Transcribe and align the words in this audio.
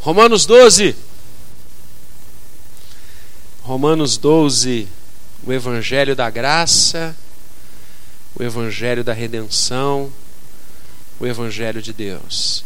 Romanos 0.00 0.46
12. 0.46 0.96
Romanos 3.62 4.16
12, 4.16 4.88
o 5.44 5.52
Evangelho 5.52 6.16
da 6.16 6.30
graça, 6.30 7.14
o 8.34 8.42
Evangelho 8.42 9.04
da 9.04 9.12
redenção, 9.12 10.10
o 11.20 11.26
Evangelho 11.26 11.82
de 11.82 11.92
Deus. 11.92 12.64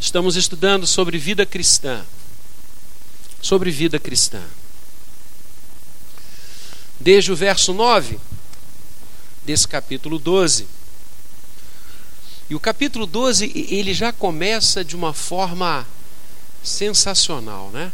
Estamos 0.00 0.36
estudando 0.36 0.86
sobre 0.86 1.18
vida 1.18 1.44
cristã. 1.44 2.02
Sobre 3.42 3.70
vida 3.70 3.98
cristã. 3.98 4.42
Desde 6.98 7.30
o 7.30 7.36
verso 7.36 7.74
9 7.74 8.18
desse 9.44 9.68
capítulo 9.68 10.18
12. 10.18 10.79
E 12.50 12.54
o 12.56 12.58
capítulo 12.58 13.06
12, 13.06 13.68
ele 13.70 13.94
já 13.94 14.12
começa 14.12 14.84
de 14.84 14.96
uma 14.96 15.14
forma 15.14 15.86
sensacional, 16.64 17.70
né? 17.70 17.92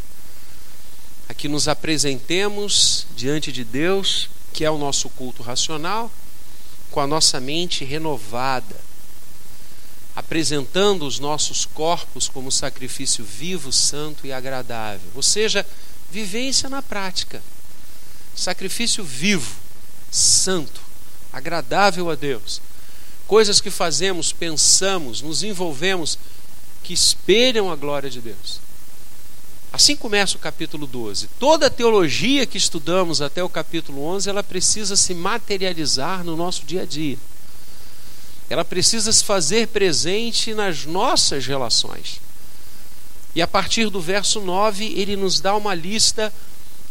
Aqui 1.28 1.46
nos 1.46 1.68
apresentemos 1.68 3.06
diante 3.14 3.52
de 3.52 3.62
Deus, 3.62 4.30
que 4.54 4.64
é 4.64 4.70
o 4.70 4.78
nosso 4.78 5.10
culto 5.10 5.42
racional, 5.42 6.10
com 6.90 7.00
a 7.00 7.06
nossa 7.06 7.38
mente 7.38 7.84
renovada, 7.84 8.80
apresentando 10.14 11.06
os 11.06 11.18
nossos 11.18 11.66
corpos 11.66 12.26
como 12.26 12.50
sacrifício 12.50 13.22
vivo, 13.22 13.70
santo 13.70 14.26
e 14.26 14.32
agradável. 14.32 15.10
Ou 15.14 15.22
seja, 15.22 15.66
vivência 16.10 16.70
na 16.70 16.80
prática. 16.80 17.42
Sacrifício 18.34 19.04
vivo, 19.04 19.54
santo, 20.10 20.80
agradável 21.30 22.10
a 22.10 22.14
Deus. 22.14 22.62
Coisas 23.26 23.60
que 23.60 23.70
fazemos, 23.70 24.32
pensamos, 24.32 25.20
nos 25.20 25.42
envolvemos, 25.42 26.18
que 26.82 26.92
espelham 26.92 27.70
a 27.70 27.76
glória 27.76 28.08
de 28.08 28.20
Deus. 28.20 28.60
Assim 29.72 29.96
começa 29.96 30.36
o 30.36 30.40
capítulo 30.40 30.86
12. 30.86 31.28
Toda 31.38 31.66
a 31.66 31.70
teologia 31.70 32.46
que 32.46 32.56
estudamos 32.56 33.20
até 33.20 33.42
o 33.42 33.48
capítulo 33.48 34.02
11, 34.04 34.30
ela 34.30 34.42
precisa 34.42 34.96
se 34.96 35.12
materializar 35.12 36.24
no 36.24 36.36
nosso 36.36 36.64
dia 36.64 36.82
a 36.82 36.86
dia. 36.86 37.18
Ela 38.48 38.64
precisa 38.64 39.12
se 39.12 39.24
fazer 39.24 39.68
presente 39.68 40.54
nas 40.54 40.86
nossas 40.86 41.46
relações. 41.46 42.20
E 43.34 43.42
a 43.42 43.46
partir 43.46 43.90
do 43.90 44.00
verso 44.00 44.40
9, 44.40 44.84
ele 44.96 45.16
nos 45.16 45.40
dá 45.40 45.54
uma 45.54 45.74
lista 45.74 46.32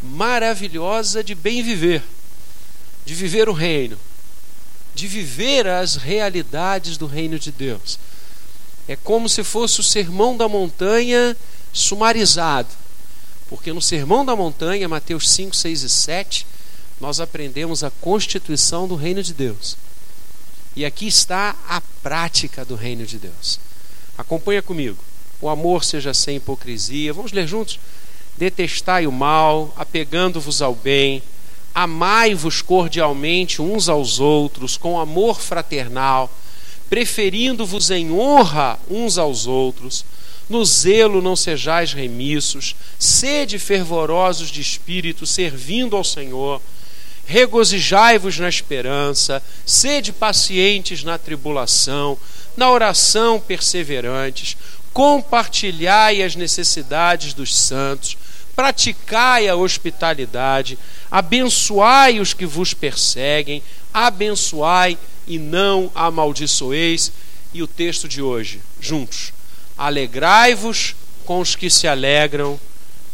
maravilhosa 0.04 1.24
de 1.24 1.34
bem 1.34 1.64
viver, 1.64 2.04
de 3.06 3.16
viver 3.16 3.50
o 3.50 3.54
reino, 3.54 3.98
de 4.96 5.08
viver 5.08 5.68
as 5.68 5.98
realidades 5.98 6.98
do 6.98 7.06
reino 7.06 7.38
de 7.38 7.52
Deus. 7.52 8.00
É 8.88 8.96
como 8.96 9.28
se 9.28 9.44
fosse 9.44 9.82
o 9.82 9.84
sermão 9.84 10.38
da 10.38 10.48
montanha 10.48 11.36
sumarizado. 11.74 12.70
Porque 13.48 13.72
no 13.72 13.82
Sermão 13.82 14.26
da 14.26 14.36
Montanha, 14.36 14.90
Mateus 14.90 15.30
5, 15.30 15.56
6 15.56 15.84
e 15.84 15.90
7, 15.90 16.48
nós 17.00 17.20
aprendemos 17.20 17.84
a 17.84 17.92
constituição 17.92 18.88
do 18.88 18.96
reino 18.96 19.22
de 19.22 19.34
Deus. 19.34 19.78
E 20.76 20.84
aqui 20.84 21.08
está 21.08 21.56
a 21.68 21.80
prática 22.02 22.66
do 22.66 22.76
reino 22.76 23.06
de 23.06 23.20
Deus. 23.20 23.60
Acompanha 24.18 24.62
comigo. 24.62 24.98
O 25.40 25.48
amor 25.48 25.84
seja 25.84 26.14
sem 26.14 26.38
hipocrisia. 26.38 27.14
Vamos 27.14 27.34
ler 27.34 27.48
juntos? 27.48 27.80
Detestai 28.38 29.06
o 29.06 29.12
mal, 29.12 29.74
apegando-vos 29.78 30.62
ao 30.62 30.74
bem, 30.74 31.22
amai-vos 31.76 32.62
cordialmente 32.62 33.62
uns 33.62 33.90
aos 33.90 34.20
outros, 34.20 34.78
com 34.78 34.98
amor 34.98 35.42
fraternal, 35.42 36.34
preferindo-vos 36.90 37.92
em 37.92 38.12
honra 38.12 38.80
uns 38.90 39.18
aos 39.18 39.46
outros 39.46 40.06
no 40.50 40.64
zelo 40.64 41.22
não 41.22 41.36
sejais 41.36 41.94
remissos, 41.94 42.76
sede 43.00 43.58
fervorosos 43.58 44.50
de 44.50 44.62
espírito, 44.62 45.26
servindo 45.26 45.96
ao 45.96 46.04
Senhor. 46.04 46.62
Regozijai-vos 47.26 48.38
na 48.38 48.48
esperança, 48.48 49.42
sede 49.66 50.14
pacientes 50.14 51.04
na 51.04 51.18
tribulação, 51.18 52.18
na 52.56 52.70
oração 52.70 53.40
perseverantes, 53.40 54.56
compartilhai 54.94 56.22
as 56.22 56.36
necessidades 56.36 57.34
dos 57.34 57.54
santos, 57.56 58.16
praticai 58.56 59.48
a 59.48 59.56
hospitalidade, 59.56 60.80
abençoai 61.12 62.20
os 62.20 62.34
que 62.34 62.46
vos 62.46 62.74
perseguem, 62.74 63.62
abençoai 63.94 64.98
e 65.28 65.38
não 65.38 65.92
amaldiçoeis. 65.94 67.12
E 67.54 67.64
o 67.64 67.68
texto 67.68 68.08
de 68.08 68.22
hoje, 68.22 68.62
juntos. 68.82 69.32
Alegrai-vos 69.78 70.96
com 71.26 71.40
os 71.40 71.56
que 71.56 71.70
se 71.70 71.88
alegram 71.88 72.60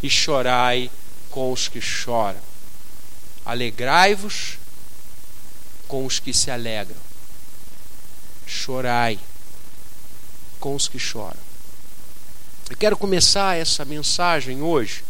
e 0.02 0.10
chorai 0.10 0.90
com 1.30 1.52
os 1.52 1.68
que 1.68 1.80
choram. 1.80 2.40
Alegrai-vos 3.46 4.58
com 5.88 6.06
os 6.06 6.20
que 6.20 6.34
se 6.34 6.50
alegram. 6.50 6.98
Chorai 8.48 9.20
com 10.60 10.76
os 10.76 10.88
que 10.88 10.98
choram. 10.98 11.52
Eu 12.70 12.78
quero 12.78 12.98
começar 12.98 13.58
essa 13.58 13.86
mensagem 13.86 14.62
hoje 14.62 15.04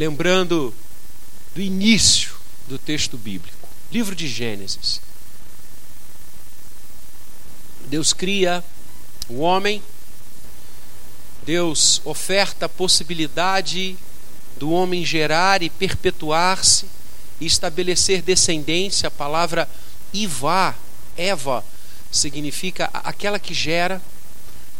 lembrando 0.00 0.72
do 1.54 1.60
início 1.60 2.32
do 2.66 2.78
texto 2.78 3.18
bíblico, 3.18 3.68
livro 3.92 4.16
de 4.16 4.26
Gênesis. 4.26 4.98
Deus 7.84 8.14
cria 8.14 8.64
o 9.28 9.40
homem 9.40 9.82
Deus 11.44 12.00
oferta 12.06 12.64
a 12.64 12.68
possibilidade 12.68 13.94
do 14.56 14.70
homem 14.70 15.04
gerar 15.04 15.62
e 15.62 15.68
perpetuar-se 15.68 16.86
e 17.38 17.44
estabelecer 17.44 18.22
descendência. 18.22 19.08
A 19.08 19.10
palavra 19.10 19.68
Ivá, 20.14 20.74
Eva, 21.14 21.62
significa 22.10 22.88
aquela 22.94 23.38
que 23.38 23.52
gera, 23.52 24.00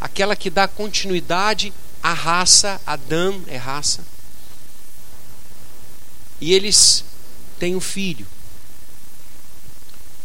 aquela 0.01 0.35
que 0.35 0.49
dá 0.49 0.67
continuidade 0.67 1.75
à 2.03 2.15
raça. 2.15 2.81
Adão 2.87 3.43
é 3.47 3.59
raça. 3.59 4.03
E 6.41 6.53
eles 6.53 7.05
têm 7.59 7.77
um 7.77 7.81
filho, 7.81 8.27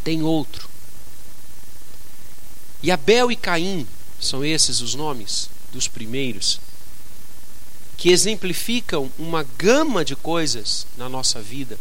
tem 0.03 0.23
outro. 0.23 0.69
E 2.81 2.91
Abel 2.91 3.31
e 3.31 3.35
Caim 3.35 3.87
são 4.19 4.45
esses 4.45 4.79
os 4.79 4.95
nomes 4.95 5.49
dos 5.71 5.87
primeiros, 5.87 6.59
que 7.97 8.09
exemplificam 8.09 9.11
uma 9.17 9.43
gama 9.57 10.05
de 10.05 10.15
coisas 10.15 10.85
na 10.95 11.09
nossa 11.09 11.41
vida. 11.41 11.77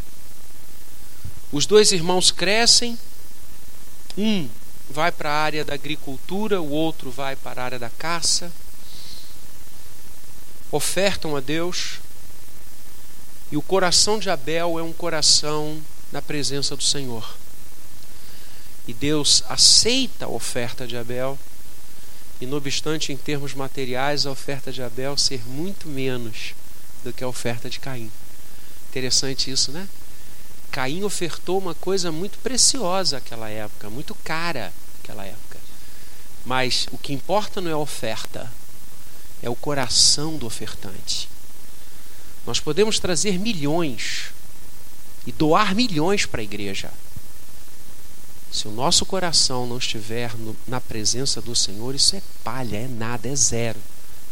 Os 1.51 1.65
dois 1.65 1.91
irmãos 1.91 2.31
crescem, 2.31 2.97
um 4.17 4.49
vai 4.89 5.11
para 5.11 5.29
a 5.29 5.43
área 5.43 5.63
da 5.63 5.73
agricultura, 5.73 6.61
o 6.61 6.69
outro 6.69 7.09
vai 7.11 7.35
para 7.35 7.61
a 7.61 7.65
área 7.65 7.79
da 7.79 7.89
caça, 7.89 8.51
ofertam 10.71 11.35
a 11.35 11.39
Deus, 11.39 11.99
e 13.51 13.57
o 13.57 13.61
coração 13.61 14.19
de 14.19 14.29
Abel 14.29 14.79
é 14.79 14.83
um 14.83 14.93
coração 14.93 15.81
na 16.11 16.21
presença 16.21 16.75
do 16.75 16.83
Senhor. 16.83 17.35
E 18.87 18.93
Deus 18.93 19.43
aceita 19.47 20.25
a 20.25 20.29
oferta 20.29 20.87
de 20.87 20.97
Abel 20.97 21.37
e, 22.39 22.45
não 22.45 22.57
obstante, 22.57 23.13
em 23.13 23.17
termos 23.17 23.53
materiais, 23.53 24.25
a 24.25 24.31
oferta 24.31 24.71
de 24.71 24.81
Abel 24.81 25.17
ser 25.17 25.47
muito 25.47 25.87
menos 25.87 26.53
do 27.03 27.13
que 27.13 27.23
a 27.23 27.27
oferta 27.27 27.69
de 27.69 27.79
Caim. 27.79 28.11
Interessante 28.89 29.49
isso, 29.49 29.71
né? 29.71 29.87
Caim 30.71 31.03
ofertou 31.03 31.57
uma 31.57 31.73
coisa 31.73 32.11
muito 32.11 32.37
preciosa 32.39 33.17
naquela 33.17 33.49
época, 33.49 33.89
muito 33.89 34.13
cara 34.15 34.73
naquela 34.97 35.25
época. 35.25 35.57
Mas 36.45 36.87
o 36.91 36.97
que 36.97 37.13
importa 37.13 37.61
não 37.61 37.71
é 37.71 37.73
a 37.73 37.77
oferta, 37.77 38.51
é 39.41 39.49
o 39.49 39.55
coração 39.55 40.37
do 40.37 40.45
ofertante. 40.45 41.29
Nós 42.45 42.59
podemos 42.59 42.99
trazer 42.99 43.39
milhões 43.39 44.31
e 45.25 45.31
doar 45.31 45.73
milhões 45.73 46.25
para 46.25 46.41
a 46.41 46.43
igreja. 46.43 46.91
Se 48.51 48.67
o 48.67 48.71
nosso 48.71 49.05
coração 49.05 49.67
não 49.67 49.77
estiver 49.77 50.33
no, 50.37 50.55
na 50.67 50.79
presença 50.79 51.41
do 51.41 51.55
Senhor, 51.55 51.93
isso 51.95 52.15
é 52.15 52.21
palha, 52.43 52.77
é 52.77 52.87
nada, 52.87 53.27
é 53.27 53.35
zero. 53.35 53.79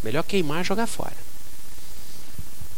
Melhor 0.04 0.24
queimar 0.24 0.62
e 0.62 0.64
jogar 0.64 0.88
fora. 0.88 1.16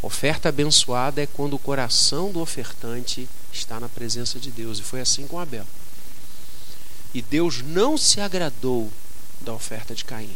Oferta 0.01 0.49
abençoada 0.49 1.21
é 1.21 1.27
quando 1.27 1.53
o 1.53 1.59
coração 1.59 2.31
do 2.31 2.39
ofertante 2.39 3.27
está 3.51 3.79
na 3.79 3.89
presença 3.89 4.39
de 4.39 4.51
Deus. 4.51 4.79
E 4.79 4.83
foi 4.83 5.01
assim 5.01 5.27
com 5.27 5.39
Abel. 5.39 5.65
E 7.13 7.21
Deus 7.21 7.61
não 7.61 7.97
se 7.97 8.21
agradou 8.21 8.91
da 9.41 9.53
oferta 9.53 9.95
de 9.95 10.03
Caim, 10.03 10.35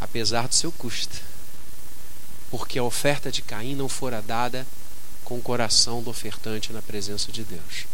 apesar 0.00 0.48
do 0.48 0.54
seu 0.54 0.72
custo. 0.72 1.27
Porque 2.50 2.78
a 2.78 2.84
oferta 2.84 3.30
de 3.30 3.42
Caim 3.42 3.74
não 3.74 3.88
fora 3.88 4.22
dada 4.22 4.66
com 5.24 5.36
o 5.36 5.42
coração 5.42 6.02
do 6.02 6.10
ofertante 6.10 6.72
na 6.72 6.80
presença 6.80 7.30
de 7.30 7.44
Deus 7.44 7.86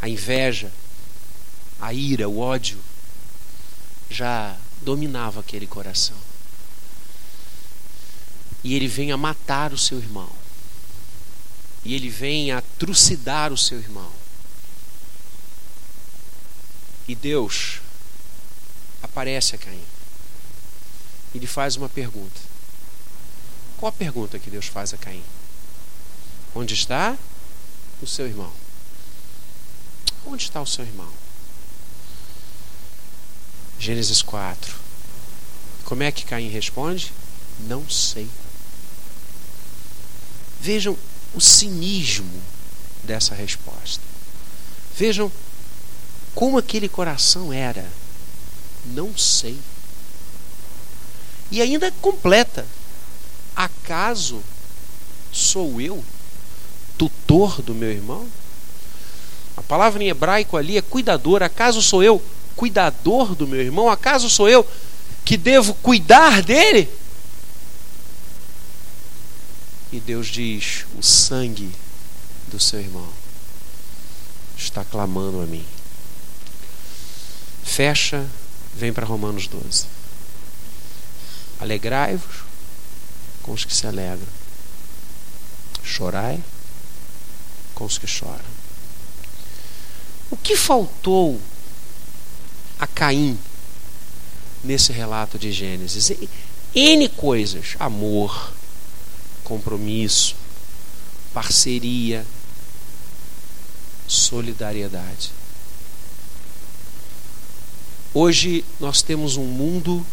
a 0.00 0.08
inveja, 0.08 0.72
a 1.80 1.92
ira, 1.92 2.28
o 2.28 2.38
ódio 2.38 2.78
já 4.08 4.56
dominava 4.80 5.40
aquele 5.40 5.66
coração. 5.66 6.16
E 8.64 8.74
ele 8.74 8.88
vem 8.88 9.12
a 9.12 9.16
matar 9.16 9.72
o 9.72 9.78
seu 9.78 9.98
irmão. 9.98 10.30
E 11.84 11.94
ele 11.94 12.08
vem 12.08 12.50
a 12.50 12.62
trucidar 12.78 13.52
o 13.52 13.58
seu 13.58 13.78
irmão. 13.78 14.10
E 17.06 17.14
Deus 17.14 17.80
aparece 19.02 19.54
a 19.54 19.58
Caim. 19.58 19.84
E 21.34 21.38
lhe 21.38 21.46
faz 21.46 21.76
uma 21.76 21.88
pergunta. 21.88 22.49
Qual 23.80 23.88
a 23.88 23.92
pergunta 23.92 24.38
que 24.38 24.50
Deus 24.50 24.66
faz 24.66 24.92
a 24.92 24.98
Caim? 24.98 25.24
Onde 26.54 26.74
está 26.74 27.16
o 28.02 28.06
seu 28.06 28.26
irmão? 28.26 28.52
Onde 30.26 30.42
está 30.42 30.60
o 30.60 30.66
seu 30.66 30.84
irmão? 30.84 31.08
Gênesis 33.78 34.20
4. 34.20 34.76
Como 35.86 36.02
é 36.02 36.12
que 36.12 36.26
Caim 36.26 36.50
responde? 36.50 37.10
Não 37.60 37.88
sei. 37.88 38.28
Vejam 40.60 40.94
o 41.34 41.40
cinismo 41.40 42.42
dessa 43.02 43.34
resposta. 43.34 44.04
Vejam 44.94 45.32
como 46.34 46.58
aquele 46.58 46.86
coração 46.86 47.50
era. 47.50 47.90
Não 48.84 49.16
sei. 49.16 49.58
E 51.50 51.62
ainda 51.62 51.90
completa. 51.92 52.66
Acaso 53.60 54.42
sou 55.30 55.82
eu 55.82 56.02
tutor 56.96 57.60
do 57.60 57.74
meu 57.74 57.90
irmão? 57.90 58.26
A 59.54 59.60
palavra 59.60 60.02
em 60.02 60.08
hebraico 60.08 60.56
ali 60.56 60.78
é 60.78 60.82
cuidador. 60.82 61.42
Acaso 61.42 61.82
sou 61.82 62.02
eu 62.02 62.22
cuidador 62.56 63.34
do 63.34 63.46
meu 63.46 63.60
irmão? 63.60 63.90
Acaso 63.90 64.30
sou 64.30 64.48
eu 64.48 64.66
que 65.26 65.36
devo 65.36 65.74
cuidar 65.74 66.42
dele? 66.42 66.88
E 69.92 70.00
Deus 70.00 70.28
diz: 70.28 70.86
o 70.98 71.02
sangue 71.02 71.70
do 72.48 72.58
seu 72.58 72.80
irmão 72.80 73.10
está 74.56 74.86
clamando 74.86 75.38
a 75.38 75.44
mim. 75.44 75.66
Fecha, 77.62 78.26
vem 78.74 78.90
para 78.90 79.04
Romanos 79.04 79.46
12. 79.46 79.84
Alegrai-vos 81.60 82.49
com 83.42 83.52
os 83.52 83.64
que 83.64 83.74
se 83.74 83.86
alegram, 83.86 84.26
chorai 85.82 86.42
com 87.74 87.84
os 87.84 87.98
que 87.98 88.06
choram. 88.06 88.60
O 90.30 90.36
que 90.36 90.54
faltou 90.56 91.40
a 92.78 92.86
Caim 92.86 93.38
nesse 94.62 94.92
relato 94.92 95.38
de 95.38 95.50
Gênesis? 95.50 96.12
N 96.74 97.08
coisas: 97.08 97.74
amor, 97.80 98.52
compromisso, 99.42 100.36
parceria, 101.34 102.24
solidariedade. 104.06 105.32
Hoje 108.12 108.64
nós 108.78 109.02
temos 109.02 109.36
um 109.36 109.44
mundo 109.44 110.04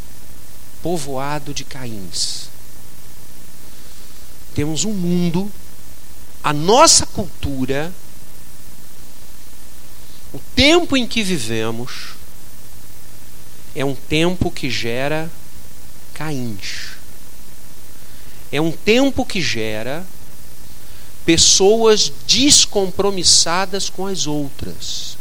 povoado 0.81 1.53
de 1.53 1.63
Caíns. 1.63 2.49
Temos 4.57 4.83
um 4.83 4.91
mundo, 4.91 5.49
a 6.43 6.51
nossa 6.51 7.05
cultura, 7.05 7.93
o 10.33 10.39
tempo 10.53 10.97
em 10.97 11.07
que 11.07 11.23
vivemos, 11.23 12.15
é 13.73 13.85
um 13.85 13.95
tempo 13.95 14.51
que 14.51 14.69
gera 14.69 15.31
Caíns 16.13 16.97
é 18.51 18.61
um 18.61 18.71
tempo 18.71 19.25
que 19.25 19.41
gera 19.41 20.05
pessoas 21.25 22.11
descompromissadas 22.25 23.89
com 23.89 24.07
as 24.07 24.25
outras. 24.25 25.17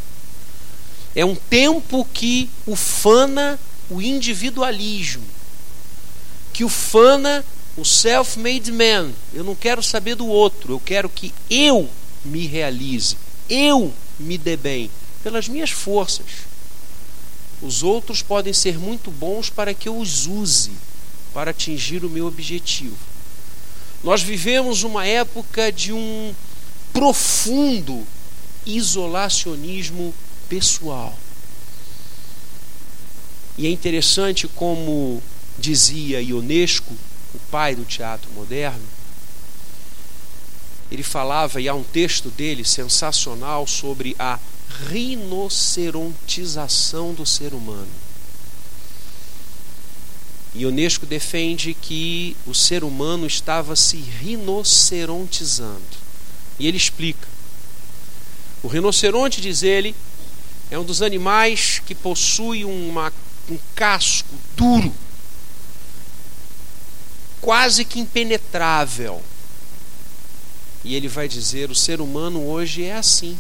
É 1.14 1.24
um 1.24 1.34
tempo 1.34 2.06
que 2.12 2.48
ufana 2.66 3.58
o 3.90 4.00
individualismo, 4.00 5.24
que 6.52 6.62
ufana 6.62 7.44
o 7.76 7.84
self-made 7.84 8.72
man. 8.72 9.12
Eu 9.32 9.44
não 9.44 9.54
quero 9.54 9.82
saber 9.82 10.14
do 10.14 10.26
outro, 10.26 10.74
eu 10.74 10.80
quero 10.80 11.08
que 11.08 11.32
eu 11.50 11.88
me 12.24 12.46
realize, 12.46 13.16
eu 13.48 13.92
me 14.18 14.38
dê 14.38 14.56
bem, 14.56 14.90
pelas 15.22 15.48
minhas 15.48 15.70
forças. 15.70 16.26
Os 17.60 17.82
outros 17.82 18.22
podem 18.22 18.52
ser 18.52 18.78
muito 18.78 19.10
bons 19.10 19.50
para 19.50 19.72
que 19.72 19.88
eu 19.88 19.98
os 19.98 20.26
use 20.26 20.72
para 21.32 21.50
atingir 21.50 22.04
o 22.04 22.10
meu 22.10 22.26
objetivo. 22.26 22.96
Nós 24.02 24.22
vivemos 24.22 24.82
uma 24.82 25.06
época 25.06 25.72
de 25.72 25.92
um 25.92 26.34
profundo 26.92 28.06
isolacionismo 28.64 30.14
pessoal. 30.48 31.16
E 33.58 33.66
é 33.66 33.70
interessante 33.70 34.46
como 34.48 35.22
dizia 35.58 36.20
Ionesco, 36.20 36.94
o 37.36 37.40
pai 37.50 37.74
do 37.74 37.84
teatro 37.84 38.30
moderno, 38.32 38.80
ele 40.90 41.02
falava, 41.02 41.60
e 41.60 41.68
há 41.68 41.74
um 41.74 41.82
texto 41.82 42.30
dele 42.30 42.64
sensacional 42.64 43.66
sobre 43.66 44.16
a 44.18 44.38
rinocerontização 44.88 47.12
do 47.12 47.26
ser 47.26 47.52
humano. 47.52 47.90
Ionesco 50.54 51.04
defende 51.04 51.74
que 51.74 52.34
o 52.46 52.54
ser 52.54 52.82
humano 52.82 53.26
estava 53.26 53.76
se 53.76 53.96
rinocerontizando. 53.96 56.06
E 56.58 56.66
ele 56.66 56.78
explica. 56.78 57.28
O 58.62 58.68
rinoceronte, 58.68 59.38
diz 59.40 59.62
ele, 59.62 59.94
é 60.70 60.78
um 60.78 60.84
dos 60.84 61.02
animais 61.02 61.82
que 61.84 61.94
possui 61.94 62.64
uma, 62.64 63.12
um 63.50 63.58
casco 63.74 64.34
duro, 64.56 64.94
quase 67.40 67.84
que 67.84 68.00
impenetrável. 68.00 69.22
E 70.84 70.94
ele 70.94 71.08
vai 71.08 71.28
dizer: 71.28 71.70
o 71.70 71.74
ser 71.74 72.00
humano 72.00 72.46
hoje 72.46 72.84
é 72.84 72.94
assim 72.94 73.36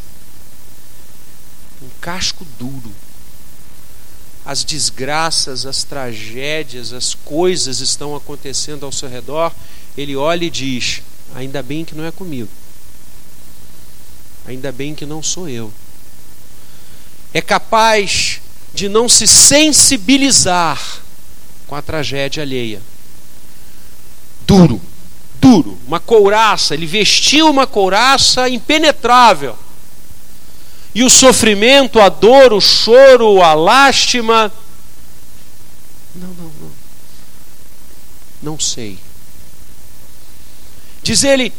um 1.82 1.88
casco 2.00 2.46
duro 2.58 2.90
as 4.46 4.62
desgraças, 4.62 5.66
as 5.66 5.82
tragédias, 5.82 6.92
as 6.92 7.14
coisas 7.14 7.80
estão 7.80 8.14
acontecendo 8.14 8.86
ao 8.86 8.92
seu 8.92 9.08
redor, 9.08 9.52
ele 9.98 10.14
olha 10.14 10.44
e 10.44 10.50
diz: 10.50 11.02
Ainda 11.34 11.64
bem 11.64 11.84
que 11.84 11.96
não 11.96 12.04
é 12.04 12.12
comigo. 12.12 12.48
Ainda 14.46 14.70
bem 14.70 14.94
que 14.94 15.04
não 15.04 15.20
sou 15.20 15.48
eu. 15.48 15.72
É 17.34 17.42
capaz 17.42 18.40
de 18.72 18.88
não 18.88 19.08
se 19.08 19.26
sensibilizar 19.26 21.00
com 21.66 21.74
a 21.74 21.82
tragédia 21.82 22.44
alheia. 22.44 22.80
Duro, 24.46 24.80
duro, 25.40 25.78
uma 25.86 25.98
couraça, 25.98 26.74
ele 26.74 26.86
vestiu 26.86 27.50
uma 27.50 27.66
couraça 27.66 28.48
impenetrável 28.48 29.58
e 30.96 31.04
o 31.04 31.10
sofrimento, 31.10 32.00
a 32.00 32.08
dor, 32.08 32.54
o 32.54 32.60
choro, 32.60 33.42
a 33.42 33.52
lástima. 33.52 34.50
Não, 36.14 36.28
não, 36.28 36.44
não. 36.44 36.70
Não 38.40 38.58
sei. 38.58 38.98
Diz 41.02 41.22
ele, 41.22 41.52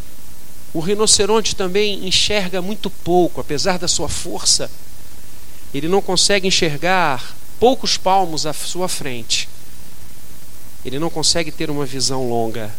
o 0.74 0.80
rinoceronte 0.80 1.56
também 1.56 2.08
enxerga 2.08 2.64
muito 2.64 2.90
pouco, 2.90 3.40
apesar 3.40 3.78
da 3.78 3.88
sua 3.88 4.10
força. 4.10 4.72
Ele 5.72 5.88
não 5.88 6.02
consegue 6.02 6.48
enxergar 6.48 7.36
poucos 7.60 7.96
palmos 7.96 8.48
à 8.48 8.54
sua 8.54 8.88
frente. 8.88 9.48
Ele 10.88 11.00
não 11.00 11.10
consegue 11.10 11.52
ter 11.52 11.70
uma 11.70 11.86
visão 11.86 12.30
longa. 12.30 12.74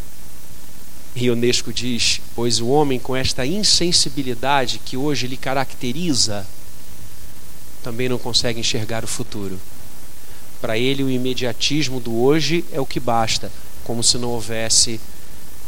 E 1.15 1.31
Unesco 1.31 1.71
diz: 1.71 2.23
Pois 2.35 2.59
o 2.59 2.69
homem 2.69 2.99
com 2.99 3.15
esta 3.15 3.45
insensibilidade 3.45 4.81
que 4.83 4.97
hoje 4.97 5.27
lhe 5.27 5.37
caracteriza, 5.37 6.47
também 7.83 8.09
não 8.09 8.17
consegue 8.17 8.61
enxergar 8.61 9.05
o 9.05 9.07
futuro. 9.07 9.61
Para 10.59 10.79
ele, 10.79 11.03
o 11.03 11.11
imediatismo 11.11 12.01
do 12.01 12.19
hoje 12.19 12.65
é 12.73 12.81
o 12.81 12.87
que 12.87 12.99
basta, 12.99 13.53
como 13.85 14.03
se 14.03 14.17
não 14.17 14.31
houvesse 14.31 14.99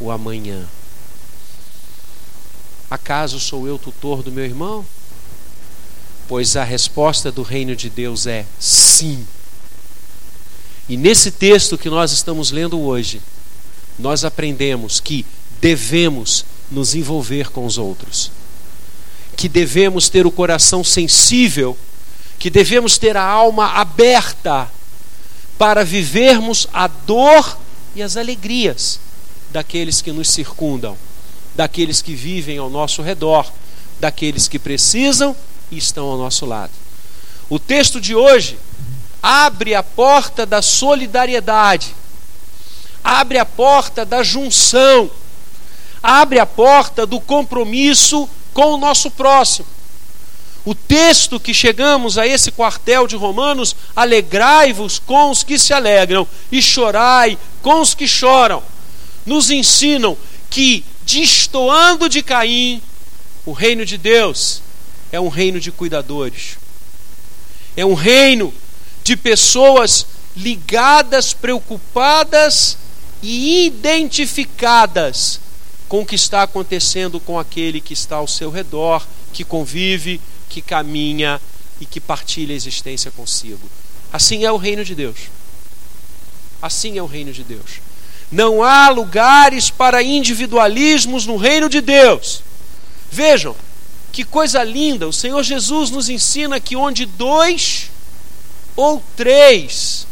o 0.00 0.10
amanhã. 0.10 0.66
Acaso 2.90 3.38
sou 3.38 3.68
eu 3.68 3.78
tutor 3.78 4.22
do 4.22 4.32
meu 4.32 4.46
irmão? 4.46 4.82
Pois 6.26 6.56
a 6.56 6.64
resposta 6.64 7.30
do 7.30 7.42
reino 7.42 7.76
de 7.76 7.90
Deus 7.90 8.26
é 8.26 8.46
sim. 8.58 9.26
E 10.90 10.96
nesse 10.96 11.30
texto 11.30 11.78
que 11.78 11.88
nós 11.88 12.10
estamos 12.10 12.50
lendo 12.50 12.80
hoje, 12.80 13.22
nós 13.96 14.24
aprendemos 14.24 14.98
que 14.98 15.24
devemos 15.60 16.44
nos 16.68 16.96
envolver 16.96 17.52
com 17.52 17.64
os 17.64 17.78
outros, 17.78 18.32
que 19.36 19.48
devemos 19.48 20.08
ter 20.08 20.26
o 20.26 20.32
coração 20.32 20.82
sensível, 20.82 21.78
que 22.40 22.50
devemos 22.50 22.98
ter 22.98 23.16
a 23.16 23.22
alma 23.22 23.68
aberta 23.74 24.68
para 25.56 25.84
vivermos 25.84 26.66
a 26.72 26.88
dor 26.88 27.56
e 27.94 28.02
as 28.02 28.16
alegrias 28.16 28.98
daqueles 29.52 30.02
que 30.02 30.10
nos 30.10 30.28
circundam, 30.28 30.98
daqueles 31.54 32.02
que 32.02 32.16
vivem 32.16 32.58
ao 32.58 32.68
nosso 32.68 33.00
redor, 33.00 33.48
daqueles 34.00 34.48
que 34.48 34.58
precisam 34.58 35.36
e 35.70 35.78
estão 35.78 36.06
ao 36.06 36.18
nosso 36.18 36.44
lado. 36.44 36.72
O 37.48 37.60
texto 37.60 38.00
de 38.00 38.12
hoje 38.12 38.58
abre 39.22 39.74
a 39.74 39.82
porta 39.82 40.46
da 40.46 40.62
solidariedade, 40.62 41.94
abre 43.02 43.38
a 43.38 43.44
porta 43.44 44.04
da 44.04 44.22
junção, 44.22 45.10
abre 46.02 46.38
a 46.38 46.46
porta 46.46 47.06
do 47.06 47.20
compromisso 47.20 48.28
com 48.52 48.74
o 48.74 48.78
nosso 48.78 49.10
próximo. 49.10 49.66
O 50.64 50.74
texto 50.74 51.40
que 51.40 51.54
chegamos 51.54 52.18
a 52.18 52.26
esse 52.26 52.50
quartel 52.50 53.06
de 53.06 53.16
Romanos, 53.16 53.74
alegrai-vos 53.96 54.98
com 54.98 55.30
os 55.30 55.42
que 55.42 55.58
se 55.58 55.72
alegram 55.72 56.26
e 56.52 56.60
chorai 56.60 57.38
com 57.62 57.80
os 57.80 57.94
que 57.94 58.06
choram, 58.06 58.62
nos 59.24 59.50
ensinam 59.50 60.16
que, 60.50 60.84
destoando 61.02 62.08
de 62.08 62.22
Caim, 62.22 62.82
o 63.46 63.52
reino 63.52 63.86
de 63.86 63.96
Deus 63.96 64.62
é 65.10 65.18
um 65.18 65.28
reino 65.28 65.58
de 65.58 65.72
cuidadores, 65.72 66.58
é 67.76 67.84
um 67.84 67.94
reino 67.94 68.52
de 69.10 69.16
pessoas 69.16 70.06
ligadas, 70.36 71.32
preocupadas 71.32 72.78
e 73.20 73.66
identificadas 73.66 75.40
com 75.88 76.02
o 76.02 76.06
que 76.06 76.14
está 76.14 76.44
acontecendo 76.44 77.18
com 77.18 77.36
aquele 77.36 77.80
que 77.80 77.92
está 77.92 78.14
ao 78.14 78.28
seu 78.28 78.52
redor, 78.52 79.04
que 79.32 79.42
convive, 79.42 80.20
que 80.48 80.62
caminha 80.62 81.40
e 81.80 81.86
que 81.86 81.98
partilha 82.00 82.54
a 82.54 82.56
existência 82.56 83.10
consigo. 83.10 83.68
Assim 84.12 84.44
é 84.44 84.52
o 84.52 84.56
reino 84.56 84.84
de 84.84 84.94
Deus. 84.94 85.18
Assim 86.62 86.96
é 86.96 87.02
o 87.02 87.06
reino 87.06 87.32
de 87.32 87.42
Deus. 87.42 87.80
Não 88.30 88.62
há 88.62 88.90
lugares 88.90 89.70
para 89.70 90.04
individualismos 90.04 91.26
no 91.26 91.36
reino 91.36 91.68
de 91.68 91.80
Deus. 91.80 92.42
Vejam, 93.10 93.56
que 94.12 94.22
coisa 94.22 94.62
linda! 94.62 95.08
O 95.08 95.12
Senhor 95.12 95.42
Jesus 95.42 95.90
nos 95.90 96.08
ensina 96.08 96.60
que 96.60 96.76
onde 96.76 97.06
dois 97.06 97.90
ou 98.80 99.02
três 99.14 100.06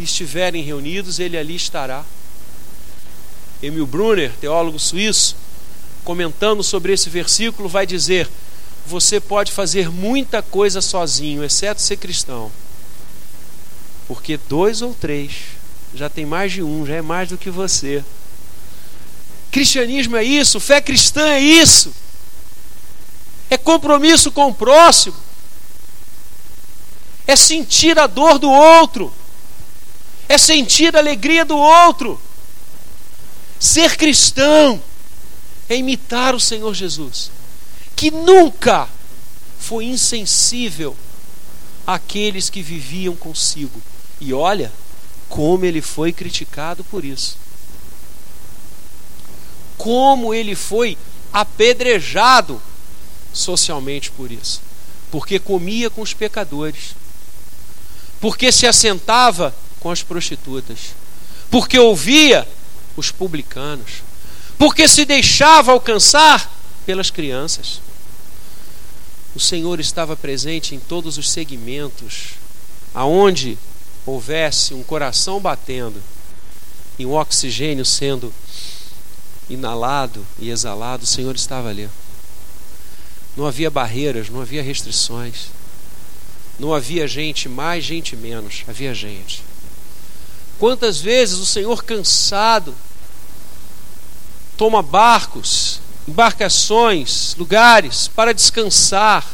estiverem 0.00 0.62
reunidos, 0.62 1.20
ele 1.20 1.36
ali 1.36 1.54
estará. 1.54 2.02
Emil 3.62 3.86
Brunner, 3.86 4.32
teólogo 4.40 4.78
suíço, 4.78 5.36
comentando 6.02 6.62
sobre 6.62 6.94
esse 6.94 7.10
versículo, 7.10 7.68
vai 7.68 7.86
dizer: 7.86 8.26
Você 8.86 9.20
pode 9.20 9.52
fazer 9.52 9.90
muita 9.90 10.40
coisa 10.40 10.80
sozinho, 10.80 11.44
exceto 11.44 11.82
ser 11.82 11.98
cristão. 11.98 12.50
Porque 14.08 14.38
dois 14.48 14.80
ou 14.80 14.94
três 14.94 15.32
já 15.94 16.08
tem 16.08 16.24
mais 16.24 16.52
de 16.52 16.62
um, 16.62 16.86
já 16.86 16.94
é 16.94 17.02
mais 17.02 17.28
do 17.28 17.36
que 17.36 17.50
você. 17.50 18.02
Cristianismo 19.50 20.16
é 20.16 20.24
isso, 20.24 20.58
fé 20.58 20.80
cristã 20.80 21.28
é 21.28 21.40
isso. 21.40 21.92
É 23.50 23.58
compromisso 23.58 24.32
com 24.32 24.46
o 24.48 24.54
próximo. 24.54 25.25
É 27.26 27.34
sentir 27.34 27.98
a 27.98 28.06
dor 28.06 28.38
do 28.38 28.50
outro. 28.50 29.12
É 30.28 30.38
sentir 30.38 30.94
a 30.94 30.98
alegria 30.98 31.44
do 31.44 31.56
outro. 31.56 32.20
Ser 33.58 33.96
cristão 33.96 34.82
é 35.68 35.76
imitar 35.76 36.34
o 36.34 36.40
Senhor 36.40 36.72
Jesus, 36.74 37.30
que 37.94 38.10
nunca 38.10 38.88
foi 39.58 39.86
insensível 39.86 40.96
àqueles 41.86 42.50
que 42.50 42.62
viviam 42.62 43.16
consigo. 43.16 43.80
E 44.20 44.32
olha 44.32 44.72
como 45.28 45.64
ele 45.64 45.80
foi 45.80 46.12
criticado 46.12 46.84
por 46.84 47.04
isso. 47.04 47.38
Como 49.76 50.32
ele 50.32 50.54
foi 50.54 50.96
apedrejado 51.32 52.62
socialmente 53.32 54.10
por 54.10 54.30
isso. 54.30 54.60
Porque 55.10 55.38
comia 55.38 55.90
com 55.90 56.02
os 56.02 56.14
pecadores. 56.14 56.94
Porque 58.20 58.50
se 58.50 58.66
assentava 58.66 59.54
com 59.80 59.90
as 59.90 60.02
prostitutas. 60.02 60.94
Porque 61.50 61.78
ouvia 61.78 62.46
os 62.96 63.10
publicanos, 63.10 64.02
porque 64.58 64.88
se 64.88 65.04
deixava 65.04 65.72
alcançar 65.72 66.50
pelas 66.86 67.10
crianças. 67.10 67.80
O 69.34 69.40
Senhor 69.40 69.78
estava 69.80 70.16
presente 70.16 70.74
em 70.74 70.80
todos 70.80 71.18
os 71.18 71.30
segmentos, 71.30 72.30
aonde 72.94 73.58
houvesse 74.06 74.72
um 74.72 74.82
coração 74.82 75.38
batendo 75.38 76.02
e 76.98 77.04
um 77.04 77.12
oxigênio 77.12 77.84
sendo 77.84 78.32
inalado 79.50 80.26
e 80.38 80.48
exalado, 80.50 81.04
o 81.04 81.06
Senhor 81.06 81.34
estava 81.36 81.68
ali. 81.68 81.88
Não 83.36 83.46
havia 83.46 83.70
barreiras, 83.70 84.30
não 84.30 84.40
havia 84.40 84.62
restrições. 84.62 85.48
Não 86.58 86.72
havia 86.72 87.06
gente 87.06 87.48
mais, 87.48 87.84
gente 87.84 88.16
menos, 88.16 88.64
havia 88.66 88.94
gente. 88.94 89.42
Quantas 90.58 90.98
vezes 90.98 91.38
o 91.38 91.46
Senhor 91.46 91.84
cansado 91.84 92.74
toma 94.56 94.82
barcos, 94.82 95.80
embarcações, 96.08 97.34
lugares 97.36 98.08
para 98.08 98.32
descansar. 98.32 99.26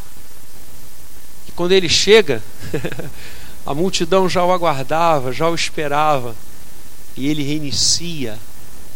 E 1.49 1.53
quando 1.53 1.73
ele 1.73 1.89
chega, 1.89 2.43
a 3.65 3.73
multidão 3.73 4.29
já 4.29 4.45
o 4.45 4.53
aguardava, 4.53 5.33
já 5.33 5.49
o 5.49 5.55
esperava. 5.55 6.35
E 7.17 7.29
ele 7.29 7.45
reinicia 7.45 8.37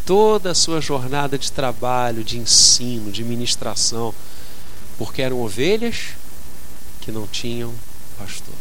toda 0.04 0.50
a 0.50 0.54
sua 0.54 0.80
jornada 0.80 1.38
de 1.38 1.52
trabalho, 1.52 2.24
de 2.24 2.38
ensino, 2.38 3.12
de 3.12 3.22
ministração, 3.22 4.12
porque 4.98 5.22
eram 5.22 5.40
ovelhas 5.40 6.08
que 7.00 7.12
não 7.12 7.26
tinham 7.26 7.72
pastor. 8.18 8.54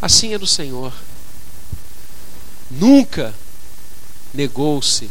Assim 0.00 0.34
é 0.34 0.38
do 0.38 0.46
Senhor. 0.46 0.92
Nunca 2.70 3.34
negou-se 4.32 5.10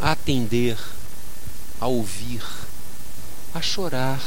a 0.00 0.12
atender, 0.12 0.78
a 1.80 1.86
ouvir, 1.86 2.42
a 3.52 3.60
chorar, 3.60 4.22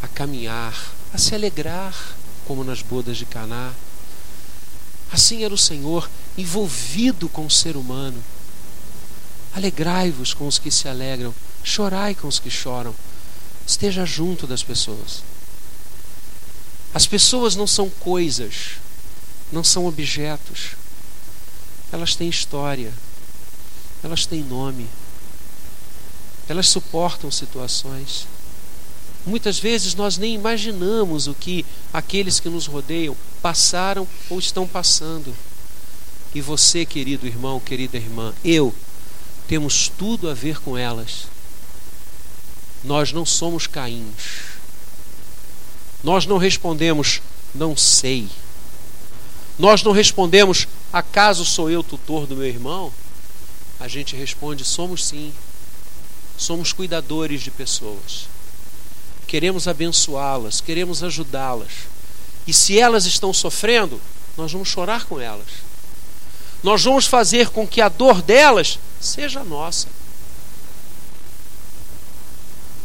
a 0.00 0.08
caminhar, 0.08 0.74
a 1.12 1.18
se 1.18 1.34
alegrar, 1.34 1.94
como 2.46 2.64
nas 2.64 2.82
bodas 2.82 3.16
de 3.16 3.26
Caná. 3.26 3.72
Assim 5.12 5.44
era 5.44 5.52
o 5.52 5.58
Senhor, 5.58 6.08
envolvido 6.36 7.28
com 7.28 7.46
o 7.46 7.50
ser 7.50 7.76
humano. 7.76 8.22
Alegrai-vos 9.54 10.32
com 10.32 10.46
os 10.46 10.58
que 10.58 10.70
se 10.70 10.88
alegram, 10.88 11.34
chorai 11.62 12.14
com 12.14 12.26
os 12.26 12.38
que 12.38 12.50
choram. 12.50 12.94
Esteja 13.66 14.06
junto 14.06 14.46
das 14.46 14.62
pessoas. 14.62 15.22
As 16.94 17.06
pessoas 17.06 17.56
não 17.56 17.66
são 17.66 17.88
coisas, 17.88 18.72
não 19.50 19.64
são 19.64 19.86
objetos. 19.86 20.76
Elas 21.90 22.14
têm 22.14 22.28
história, 22.28 22.92
elas 24.02 24.26
têm 24.26 24.42
nome. 24.42 24.86
Elas 26.48 26.68
suportam 26.68 27.30
situações. 27.30 28.26
Muitas 29.24 29.58
vezes 29.58 29.94
nós 29.94 30.18
nem 30.18 30.34
imaginamos 30.34 31.28
o 31.28 31.34
que 31.34 31.64
aqueles 31.92 32.40
que 32.40 32.48
nos 32.48 32.66
rodeiam 32.66 33.16
passaram 33.40 34.06
ou 34.28 34.38
estão 34.38 34.66
passando. 34.66 35.34
E 36.34 36.40
você, 36.40 36.84
querido 36.84 37.26
irmão, 37.26 37.60
querida 37.60 37.96
irmã, 37.96 38.34
eu, 38.44 38.74
temos 39.46 39.88
tudo 39.96 40.28
a 40.28 40.34
ver 40.34 40.60
com 40.60 40.76
elas. 40.76 41.26
Nós 42.82 43.12
não 43.12 43.24
somos 43.24 43.66
caíns. 43.66 44.51
Nós 46.02 46.26
não 46.26 46.36
respondemos, 46.36 47.20
não 47.54 47.76
sei. 47.76 48.28
Nós 49.58 49.82
não 49.82 49.92
respondemos, 49.92 50.66
acaso 50.92 51.44
sou 51.44 51.70
eu 51.70 51.82
tutor 51.82 52.26
do 52.26 52.36
meu 52.36 52.46
irmão? 52.46 52.92
a 53.82 53.88
gente 53.88 54.14
responde: 54.14 54.64
somos 54.64 55.04
sim. 55.04 55.32
Somos 56.38 56.72
cuidadores 56.72 57.42
de 57.42 57.50
pessoas. 57.50 58.28
Queremos 59.26 59.66
abençoá-las, 59.66 60.60
queremos 60.60 61.02
ajudá-las. 61.02 61.72
E 62.46 62.52
se 62.52 62.78
elas 62.78 63.06
estão 63.06 63.32
sofrendo, 63.32 64.00
nós 64.36 64.52
vamos 64.52 64.68
chorar 64.68 65.04
com 65.04 65.20
elas. 65.20 65.48
Nós 66.62 66.82
vamos 66.84 67.06
fazer 67.06 67.50
com 67.50 67.66
que 67.66 67.80
a 67.80 67.88
dor 67.88 68.22
delas 68.22 68.78
seja 69.00 69.42
nossa. 69.42 69.88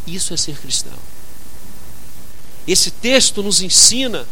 Isso 0.06 0.34
é 0.34 0.38
ser 0.38 0.58
cristão. 0.58 0.98
Esse 2.68 2.92
texto 2.92 3.42
nos 3.42 3.62
ensina 3.62 4.28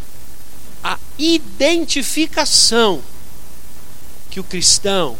a 0.83 0.99
identificação 1.17 3.01
que 4.29 4.39
o 4.39 4.43
cristão 4.43 5.17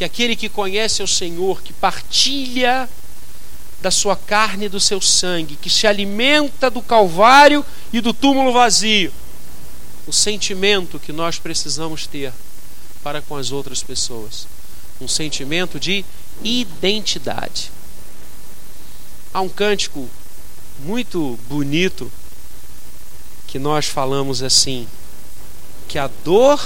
que 0.00 0.04
aquele 0.04 0.34
que 0.34 0.48
conhece 0.48 1.02
o 1.02 1.06
Senhor, 1.06 1.60
que 1.60 1.74
partilha 1.74 2.88
da 3.82 3.90
sua 3.90 4.16
carne 4.16 4.64
e 4.64 4.68
do 4.70 4.80
seu 4.80 4.98
sangue, 4.98 5.56
que 5.56 5.68
se 5.68 5.86
alimenta 5.86 6.70
do 6.70 6.80
Calvário 6.80 7.62
e 7.92 8.00
do 8.00 8.14
túmulo 8.14 8.50
vazio, 8.50 9.12
o 10.06 10.12
sentimento 10.12 10.98
que 10.98 11.12
nós 11.12 11.38
precisamos 11.38 12.06
ter 12.06 12.32
para 13.02 13.20
com 13.20 13.36
as 13.36 13.52
outras 13.52 13.82
pessoas. 13.82 14.46
Um 14.98 15.06
sentimento 15.06 15.78
de 15.78 16.02
identidade. 16.42 17.70
Há 19.34 19.42
um 19.42 19.50
cântico 19.50 20.08
muito 20.78 21.38
bonito 21.46 22.10
que 23.50 23.58
nós 23.58 23.86
falamos 23.86 24.42
assim: 24.42 24.86
que 25.88 25.98
a 25.98 26.08
dor 26.24 26.60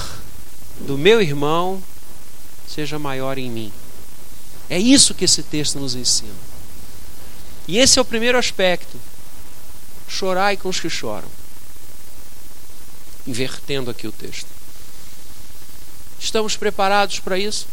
do 0.81 0.99
meu 0.99 1.21
irmão 1.21 1.83
seja 2.69 2.99
maior 2.99 3.39
em 3.39 3.51
mim. 3.51 3.73
É 4.69 4.79
isso 4.79 5.15
que 5.15 5.25
esse 5.25 5.43
texto 5.43 5.79
nos 5.79 5.95
ensina. 5.95 6.35
E 7.67 7.79
esse 7.79 7.99
é 7.99 8.03
o 8.03 8.05
primeiro 8.05 8.37
aspecto. 8.37 9.01
Chorai 10.07 10.57
com 10.57 10.69
os 10.69 10.79
que 10.79 10.91
choram. 10.91 11.29
Invertendo 13.27 13.91
aqui 13.91 14.07
o 14.07 14.13
texto. 14.13 14.49
Estamos 16.21 16.57
preparados 16.57 17.19
para 17.21 17.39
isso? 17.39 17.67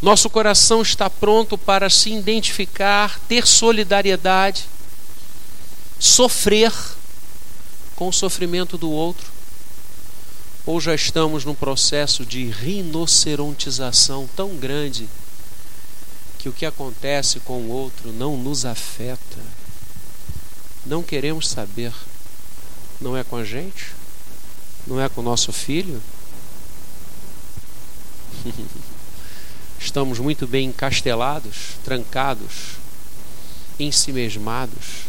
Nosso 0.00 0.30
coração 0.30 0.80
está 0.80 1.10
pronto 1.10 1.58
para 1.58 1.90
se 1.90 2.12
identificar, 2.12 3.18
ter 3.28 3.46
solidariedade, 3.46 4.66
sofrer 5.98 6.72
com 7.94 8.08
o 8.08 8.12
sofrimento 8.12 8.76
do 8.76 8.90
outro? 8.90 9.26
Ou 10.64 10.80
já 10.80 10.94
estamos 10.94 11.44
num 11.44 11.54
processo 11.54 12.26
de 12.26 12.46
rinocerontização 12.46 14.28
tão 14.34 14.56
grande 14.56 15.08
que 16.38 16.48
o 16.48 16.52
que 16.52 16.66
acontece 16.66 17.40
com 17.40 17.60
o 17.62 17.70
outro 17.70 18.12
não 18.12 18.36
nos 18.36 18.64
afeta? 18.64 19.38
Não 20.84 21.02
queremos 21.02 21.48
saber. 21.48 21.92
Não 23.00 23.16
é 23.16 23.24
com 23.24 23.36
a 23.36 23.44
gente? 23.44 23.92
Não 24.86 25.00
é 25.00 25.08
com 25.08 25.20
o 25.20 25.24
nosso 25.24 25.52
filho? 25.52 26.02
Estamos 29.78 30.18
muito 30.18 30.46
bem 30.46 30.68
encastelados, 30.68 31.76
trancados, 31.84 32.76
ensimesmados. 33.78 35.06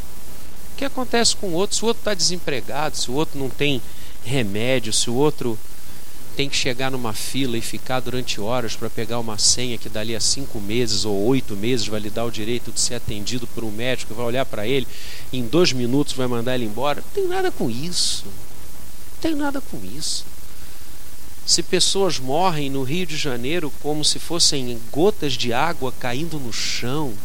Que 0.77 0.86
acontece 0.86 1.36
com 1.36 1.48
o 1.48 1.53
outro? 1.53 1.75
Se 1.75 1.84
o 1.84 1.88
outro 1.88 2.01
está 2.01 2.13
desempregado, 2.13 2.96
se 2.96 3.10
o 3.10 3.15
outro 3.15 3.39
não 3.39 3.50
tem 3.50 3.81
remédio, 4.24 4.93
se 4.93 5.10
o 5.10 5.15
outro 5.15 5.57
tem 6.36 6.48
que 6.48 6.55
chegar 6.55 6.91
numa 6.91 7.13
fila 7.13 7.57
e 7.57 7.62
ficar 7.62 8.00
durante 8.00 8.39
horas 8.39 8.75
para 8.75 8.91
pegar 8.91 9.17
uma 9.17 9.39
senha 9.39 9.75
que 9.75 9.89
dali 9.89 10.15
a 10.15 10.19
cinco 10.19 10.62
meses 10.62 11.03
ou 11.03 11.25
oito 11.25 11.55
meses 11.55 11.88
vai 11.88 12.00
lhe 12.00 12.12
dar 12.12 12.25
o 12.25 12.31
direito 12.31 12.72
de 12.72 12.79
ser 12.79 12.93
atendido 12.93 13.48
por 13.48 13.63
um 13.63 13.72
médico, 13.72 14.13
vai 14.13 14.24
olhar 14.24 14.46
para 14.46 14.67
ele 14.67 14.88
e 15.34 15.39
em 15.39 15.48
dois 15.48 15.74
minutos 15.74 16.13
vai 16.13 16.27
mandar 16.27 16.53
ele 16.53 16.65
embora. 16.65 17.01
Não 17.01 17.10
tem 17.12 17.27
nada 17.27 17.51
com 17.51 17.72
isso. 17.72 18.25
Não 18.25 19.19
tem 19.19 19.34
nada 19.34 19.60
com 19.60 19.81
isso. 19.84 20.25
Se 21.43 21.63
pessoas 21.63 22.19
morrem 22.19 22.69
no 22.69 22.84
Rio 22.84 23.07
de 23.07 23.17
Janeiro 23.17 23.74
como 23.81 24.05
se 24.05 24.19
fossem 24.19 24.79
gotas 24.91 25.34
de 25.34 25.51
água 25.53 25.91
caindo 26.00 26.38
no 26.38 26.53
chão, 26.53 27.15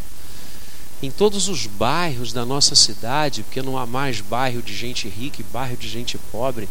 em 1.02 1.10
todos 1.10 1.48
os 1.48 1.66
bairros 1.66 2.32
da 2.32 2.46
nossa 2.46 2.76
cidade, 2.76 3.42
porque 3.42 3.60
não 3.60 3.76
há 3.76 3.84
mais 3.84 4.20
bairro 4.20 4.62
de 4.62 4.74
gente 4.74 5.08
rica 5.08 5.40
e 5.40 5.44
bairro 5.44 5.76
de 5.76 5.88
gente 5.88 6.16
pobre. 6.30 6.68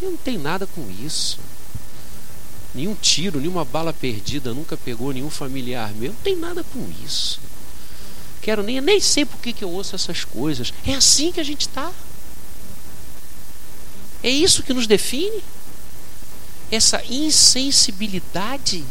Eu 0.00 0.10
não 0.10 0.16
tenho 0.16 0.40
nada 0.40 0.66
com 0.66 0.90
isso. 1.04 1.38
Nenhum 2.74 2.94
tiro, 2.94 3.40
nenhuma 3.40 3.64
bala 3.64 3.92
perdida 3.92 4.54
nunca 4.54 4.76
pegou 4.76 5.12
nenhum 5.12 5.28
familiar 5.28 5.92
meu. 5.92 6.12
Não 6.12 6.20
tem 6.20 6.34
nada 6.34 6.64
com 6.64 6.90
isso. 7.04 7.40
Quero 8.40 8.62
nem, 8.62 8.80
nem 8.80 9.00
sei 9.00 9.26
por 9.26 9.38
que, 9.40 9.52
que 9.52 9.64
eu 9.64 9.70
ouço 9.70 9.94
essas 9.94 10.24
coisas. 10.24 10.72
É 10.86 10.94
assim 10.94 11.30
que 11.30 11.40
a 11.40 11.44
gente 11.44 11.62
está. 11.62 11.92
É 14.22 14.30
isso 14.30 14.62
que 14.62 14.72
nos 14.72 14.86
define? 14.86 15.42
Essa 16.70 17.02
insensibilidade 17.08 18.84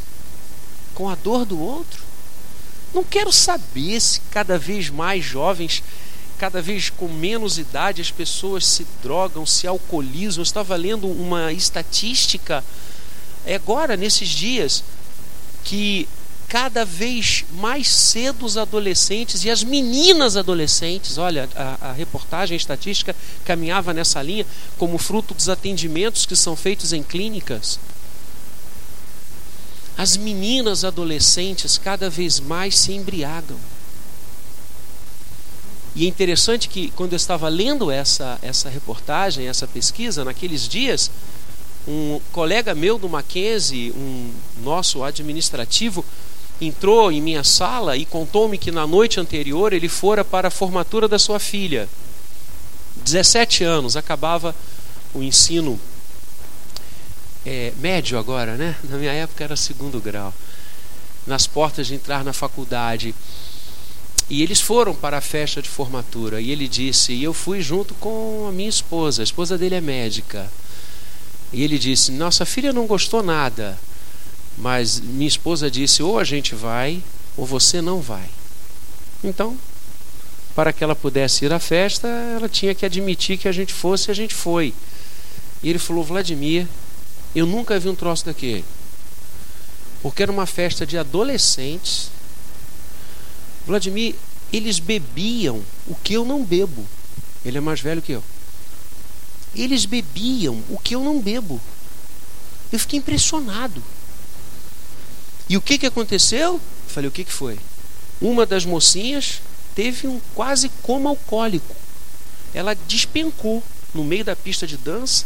com 0.94 1.10
a 1.10 1.16
dor 1.16 1.46
do 1.46 1.60
outro? 1.60 2.04
Não 2.98 3.04
quero 3.04 3.32
saber 3.32 4.02
se 4.02 4.20
cada 4.32 4.58
vez 4.58 4.90
mais 4.90 5.24
jovens, 5.24 5.84
cada 6.40 6.64
vez 6.64 6.90
com 6.90 7.08
menos 7.08 7.60
idade, 7.60 8.02
as 8.02 8.10
pessoas 8.10 8.66
se 8.66 8.88
drogam, 9.04 9.46
se 9.46 9.68
alcoolizam. 9.68 10.42
Eu 10.42 10.44
estava 10.44 10.76
lendo 10.76 11.06
uma 11.06 11.54
estatística 11.54 12.66
agora, 13.46 13.96
nesses 13.96 14.30
dias, 14.30 14.84
que 15.64 16.10
cada 16.48 16.84
vez 16.84 17.46
mais 17.52 17.88
cedo 17.88 18.44
os 18.44 18.58
adolescentes 18.58 19.44
e 19.44 19.52
as 19.52 19.64
meninas 19.64 20.36
adolescentes, 20.36 21.20
olha, 21.20 21.48
a, 21.56 21.90
a, 21.90 21.92
reportagem 21.92 22.58
estatística 22.58 23.16
caminhava 23.46 23.94
nessa 23.94 24.24
linha 24.24 24.46
como 24.76 24.98
fruto 24.98 25.36
dos 25.36 25.50
atendimentos 25.50 26.26
que 26.26 26.36
são 26.36 26.56
feitos 26.56 26.94
em 26.94 27.04
clínicas 27.04 27.80
as 29.98 30.16
meninas 30.16 30.86
adolescentes 30.86 31.78
cada 31.78 32.10
vez 32.10 32.40
mais 32.40 32.78
se 32.78 32.94
embriagam. 32.94 33.58
E 35.96 36.06
é 36.06 36.08
interessante 36.08 36.70
que 36.70 36.92
quando 36.92 37.14
eu 37.14 37.18
estava 37.18 37.50
lendo 37.50 37.90
essa, 37.90 38.38
essa 38.44 38.70
reportagem, 38.70 39.48
essa 39.48 39.66
pesquisa, 39.66 40.24
naqueles 40.24 40.68
dias, 40.68 41.10
um 41.88 42.22
colega 42.32 42.76
meu 42.76 43.00
do 43.00 43.10
Mackenzie, 43.10 43.92
um 43.92 44.32
nosso 44.62 45.04
administrativo, 45.04 46.06
entrou 46.62 47.12
em 47.12 47.20
minha 47.20 47.44
sala 47.44 47.98
e 47.98 48.06
contou-me 48.06 48.60
que 48.60 48.70
na 48.70 48.86
noite 48.86 49.20
anterior 49.20 49.74
ele 49.74 49.90
fora 49.90 50.24
para 50.24 50.50
a 50.50 50.52
formatura 50.52 51.08
da 51.08 51.18
sua 51.18 51.40
filha. 51.40 51.90
17 52.98 53.64
anos, 53.64 53.98
acabava 53.98 54.56
o 55.16 55.24
ensino 55.24 55.80
é, 57.48 57.72
médio 57.78 58.20
agora, 58.20 58.58
né? 58.58 58.76
Na 58.90 58.98
minha 58.98 59.14
época 59.14 59.42
era 59.42 59.56
segundo 59.56 60.02
grau. 60.02 60.34
Nas 61.26 61.48
portas 61.48 61.88
de 61.88 61.96
entrar 61.96 62.22
na 62.26 62.34
faculdade. 62.34 63.16
E 64.30 64.44
eles 64.44 64.60
foram 64.60 64.94
para 64.94 65.18
a 65.18 65.22
festa 65.22 65.62
de 65.62 65.70
formatura. 65.70 66.42
E 66.42 66.52
ele 66.52 66.68
disse: 66.68 67.14
E 67.14 67.24
eu 67.24 67.34
fui 67.34 67.62
junto 67.62 67.94
com 67.96 68.48
a 68.50 68.52
minha 68.52 68.68
esposa. 68.68 69.22
A 69.22 69.24
esposa 69.24 69.58
dele 69.58 69.76
é 69.76 69.82
médica. 69.82 70.52
E 71.54 71.64
ele 71.64 71.80
disse: 71.80 72.12
Nossa 72.12 72.46
filha 72.46 72.74
não 72.74 72.86
gostou 72.86 73.24
nada. 73.24 73.80
Mas 74.58 75.00
minha 75.00 75.28
esposa 75.28 75.72
disse: 75.72 76.04
Ou 76.04 76.20
a 76.20 76.26
gente 76.26 76.54
vai, 76.54 77.02
ou 77.38 77.46
você 77.46 77.82
não 77.82 78.02
vai. 78.02 78.30
Então, 79.24 79.58
para 80.54 80.74
que 80.74 80.84
ela 80.84 80.96
pudesse 80.96 81.46
ir 81.46 81.54
à 81.54 81.60
festa, 81.60 82.10
ela 82.10 82.50
tinha 82.50 82.76
que 82.76 82.86
admitir 82.86 83.38
que 83.38 83.48
a 83.48 83.54
gente 83.54 83.74
fosse 83.74 84.10
e 84.10 84.12
a 84.12 84.16
gente 84.16 84.34
foi. 84.34 84.74
E 85.64 85.70
ele 85.70 85.80
falou: 85.80 86.04
Vladimir, 86.04 86.68
eu 87.36 87.46
nunca 87.46 87.80
vi 87.80 87.90
um 87.90 87.96
troço 87.96 88.26
daquele. 88.26 88.66
Porque 90.02 90.24
era 90.24 90.32
uma 90.32 90.46
festa 90.46 90.86
de 90.86 90.98
adolescentes. 90.98 92.10
Vladimir, 93.66 94.16
eles 94.52 94.80
bebiam 94.80 95.62
o 95.88 95.96
que 95.96 96.14
eu 96.14 96.24
não 96.24 96.44
bebo. 96.44 96.86
Ele 97.44 97.58
é 97.58 97.62
mais 97.62 97.82
velho 97.82 98.02
que 98.02 98.14
eu. 98.14 98.24
Eles 99.56 99.86
bebiam 99.86 100.64
o 100.70 100.78
que 100.78 100.96
eu 100.96 101.04
não 101.04 101.20
bebo. 101.20 101.60
Eu 102.72 102.80
fiquei 102.80 103.00
impressionado. 103.00 103.84
E 105.50 105.56
o 105.58 105.62
que, 105.62 105.78
que 105.78 105.86
aconteceu? 105.86 106.60
Falei, 106.88 107.08
o 107.08 107.12
que, 107.12 107.24
que 107.24 107.32
foi? 107.32 107.58
Uma 108.20 108.46
das 108.46 108.66
mocinhas 108.66 109.42
teve 109.76 110.08
um 110.08 110.20
quase 110.34 110.70
coma 110.82 111.10
alcoólico. 111.10 111.76
Ela 112.54 112.74
despencou 112.74 113.64
no 113.94 114.04
meio 114.04 114.26
da 114.26 114.36
pista 114.36 114.68
de 114.68 114.78
dança 114.78 115.26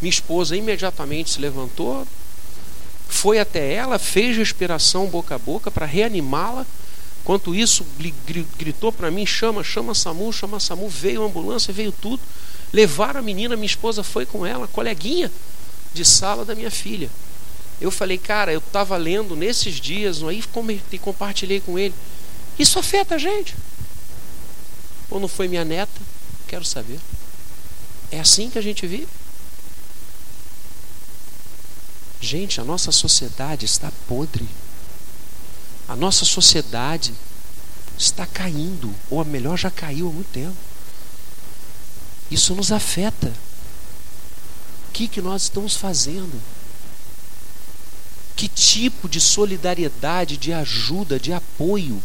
minha 0.00 0.10
esposa 0.10 0.56
imediatamente 0.56 1.30
se 1.30 1.40
levantou, 1.40 2.06
foi 3.08 3.38
até 3.38 3.72
ela, 3.72 3.98
fez 3.98 4.36
respiração 4.36 5.06
boca 5.06 5.34
a 5.34 5.38
boca 5.38 5.70
para 5.70 5.86
reanimá-la. 5.86 6.66
Enquanto 7.22 7.54
isso, 7.54 7.86
gritou 8.58 8.92
para 8.92 9.10
mim: 9.10 9.24
chama, 9.24 9.64
chama 9.64 9.94
SAMU, 9.94 10.32
chama 10.32 10.60
SAMU. 10.60 10.88
Veio 10.88 11.22
a 11.22 11.26
ambulância, 11.26 11.72
veio 11.72 11.92
tudo. 11.92 12.20
Levaram 12.72 13.20
a 13.20 13.22
menina, 13.22 13.56
minha 13.56 13.66
esposa 13.66 14.02
foi 14.02 14.26
com 14.26 14.44
ela, 14.44 14.66
coleguinha 14.68 15.30
de 15.94 16.04
sala 16.04 16.44
da 16.44 16.54
minha 16.54 16.70
filha. 16.70 17.08
Eu 17.80 17.90
falei, 17.90 18.18
cara, 18.18 18.52
eu 18.52 18.58
estava 18.58 18.96
lendo 18.96 19.34
nesses 19.36 19.76
dias, 19.76 20.22
aí 20.22 20.42
compartilhei 21.00 21.60
com 21.60 21.78
ele. 21.78 21.94
Isso 22.58 22.78
afeta 22.78 23.14
a 23.14 23.18
gente. 23.18 23.54
Ou 25.10 25.20
não 25.20 25.28
foi 25.28 25.48
minha 25.48 25.64
neta? 25.64 26.00
Quero 26.46 26.64
saber. 26.64 26.98
É 28.10 28.20
assim 28.20 28.50
que 28.50 28.58
a 28.58 28.62
gente 28.62 28.86
vive. 28.86 29.08
Gente, 32.24 32.58
a 32.58 32.64
nossa 32.64 32.90
sociedade 32.90 33.66
está 33.66 33.92
podre. 34.08 34.48
A 35.86 35.94
nossa 35.94 36.24
sociedade 36.24 37.12
está 37.98 38.26
caindo, 38.26 38.94
ou 39.10 39.20
a 39.20 39.24
melhor, 39.24 39.58
já 39.58 39.70
caiu 39.70 40.08
há 40.08 40.10
muito 40.10 40.32
tempo. 40.32 40.56
Isso 42.30 42.54
nos 42.54 42.72
afeta. 42.72 43.30
O 44.88 44.92
que, 44.92 45.06
que 45.06 45.20
nós 45.20 45.42
estamos 45.42 45.76
fazendo? 45.76 46.40
Que 48.34 48.48
tipo 48.48 49.06
de 49.06 49.20
solidariedade, 49.20 50.38
de 50.38 50.50
ajuda, 50.50 51.20
de 51.20 51.30
apoio, 51.30 52.02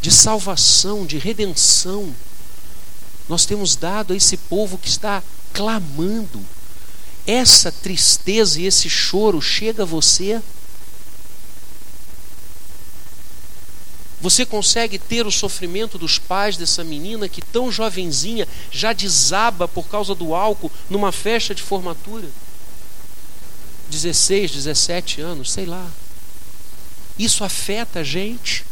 de 0.00 0.10
salvação, 0.10 1.06
de 1.06 1.18
redenção 1.18 2.12
nós 3.28 3.44
temos 3.44 3.74
dado 3.74 4.12
a 4.12 4.16
esse 4.16 4.36
povo 4.36 4.78
que 4.78 4.88
está 4.88 5.22
clamando. 5.52 6.40
Essa 7.26 7.72
tristeza 7.72 8.60
e 8.60 8.66
esse 8.66 8.88
choro 8.88 9.40
chega 9.40 9.82
a 9.82 9.86
você? 9.86 10.40
Você 14.20 14.46
consegue 14.46 14.98
ter 14.98 15.26
o 15.26 15.30
sofrimento 15.30 15.98
dos 15.98 16.18
pais 16.18 16.56
dessa 16.56 16.82
menina 16.82 17.28
que 17.28 17.42
tão 17.42 17.70
jovenzinha 17.70 18.48
já 18.70 18.92
desaba 18.92 19.68
por 19.68 19.88
causa 19.88 20.14
do 20.14 20.34
álcool 20.34 20.72
numa 20.88 21.12
festa 21.12 21.54
de 21.54 21.62
formatura? 21.62 22.28
16, 23.88 24.52
17 24.52 25.20
anos, 25.20 25.52
sei 25.52 25.66
lá. 25.66 25.88
Isso 27.18 27.44
afeta 27.44 28.00
a 28.00 28.04
gente? 28.04 28.64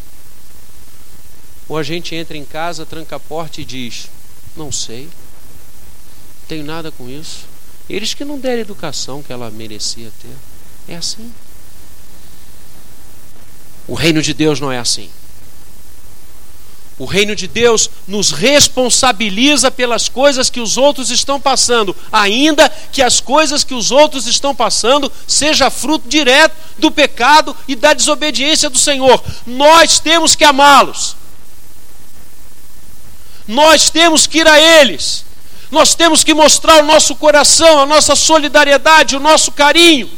Ou 1.69 1.79
a 1.79 1.83
gente 1.83 2.15
entra 2.15 2.37
em 2.37 2.45
casa, 2.45 2.85
tranca 2.85 3.17
a 3.17 3.21
porta 3.21 3.61
e 3.61 3.65
diz: 3.65 4.09
Não 4.57 4.73
sei, 4.73 5.09
tenho 6.49 6.65
nada 6.65 6.91
com 6.91 7.09
isso. 7.09 7.54
Eles 7.89 8.15
que 8.15 8.25
não 8.25 8.39
deram 8.39 8.59
a 8.59 8.61
educação 8.61 9.23
que 9.23 9.33
ela 9.33 9.51
merecia 9.51 10.11
ter. 10.23 10.93
É 10.93 10.97
assim. 10.97 11.33
O 13.87 13.95
reino 13.95 14.23
de 14.23 14.33
Deus 14.33 14.61
não 14.61 14.73
é 14.73 14.79
assim. 14.79 15.11
O 16.97 17.07
reino 17.07 17.35
de 17.35 17.49
Deus 17.49 17.91
nos 18.07 18.31
responsabiliza 18.31 19.69
pelas 19.69 20.09
coisas 20.09 20.49
que 20.49 20.61
os 20.61 20.77
outros 20.77 21.11
estão 21.11 21.41
passando, 21.41 21.95
ainda 22.13 22.69
que 22.93 23.03
as 23.03 23.21
coisas 23.21 23.65
que 23.65 23.75
os 23.75 23.91
outros 23.91 24.29
estão 24.29 24.55
passando 24.55 25.11
seja 25.27 25.71
fruto 25.71 26.09
direto 26.09 26.55
do 26.79 26.93
pecado 26.93 27.55
e 27.67 27.75
da 27.75 27.93
desobediência 27.93 28.71
do 28.71 28.79
Senhor. 28.79 29.23
Nós 29.45 29.99
temos 29.99 30.37
que 30.37 30.45
amá-los. 30.45 31.17
Nós 33.47 33.91
temos 33.91 34.27
que 34.29 34.39
ir 34.39 34.47
a 34.47 34.61
eles. 34.61 35.24
Nós 35.75 35.97
temos 35.97 36.23
que 36.23 36.33
mostrar 36.33 36.85
o 36.85 36.87
nosso 36.87 37.17
coração, 37.17 37.81
a 37.81 37.85
nossa 37.85 38.15
solidariedade, 38.15 39.17
o 39.17 39.21
nosso 39.21 39.51
carinho. 39.51 40.09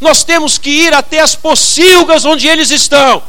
Nós 0.00 0.22
temos 0.22 0.56
que 0.56 0.70
ir 0.70 0.94
até 0.94 1.18
as 1.18 1.34
pocilgas 1.34 2.24
onde 2.24 2.46
eles 2.46 2.70
estão 2.70 3.20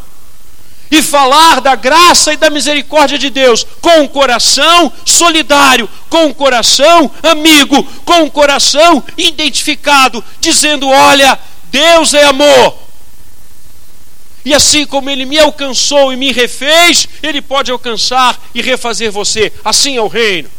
e 0.92 1.02
falar 1.02 1.62
da 1.62 1.74
graça 1.74 2.32
e 2.32 2.38
da 2.38 2.52
misericórdia 2.52 3.18
de 3.18 3.32
Deus 3.32 3.66
com 3.82 4.02
um 4.02 4.08
coração 4.08 4.94
solidário, 5.04 5.90
com 6.08 6.26
um 6.26 6.34
coração 6.34 7.10
amigo, 7.24 7.84
com 8.06 8.26
um 8.26 8.30
coração 8.30 9.04
identificado, 9.18 10.24
dizendo: 10.40 10.88
Olha, 10.88 11.40
Deus 11.72 12.14
é 12.14 12.26
amor. 12.26 12.78
E 14.46 14.54
assim 14.54 14.86
como 14.86 15.10
Ele 15.10 15.26
me 15.26 15.40
alcançou 15.40 16.14
e 16.14 16.16
me 16.16 16.32
refez, 16.32 17.08
Ele 17.24 17.42
pode 17.42 17.72
alcançar 17.72 18.40
e 18.54 18.62
refazer 18.62 19.12
você. 19.12 19.52
Assim 19.64 19.98
é 19.98 20.02
o 20.02 20.08
reino. 20.08 20.55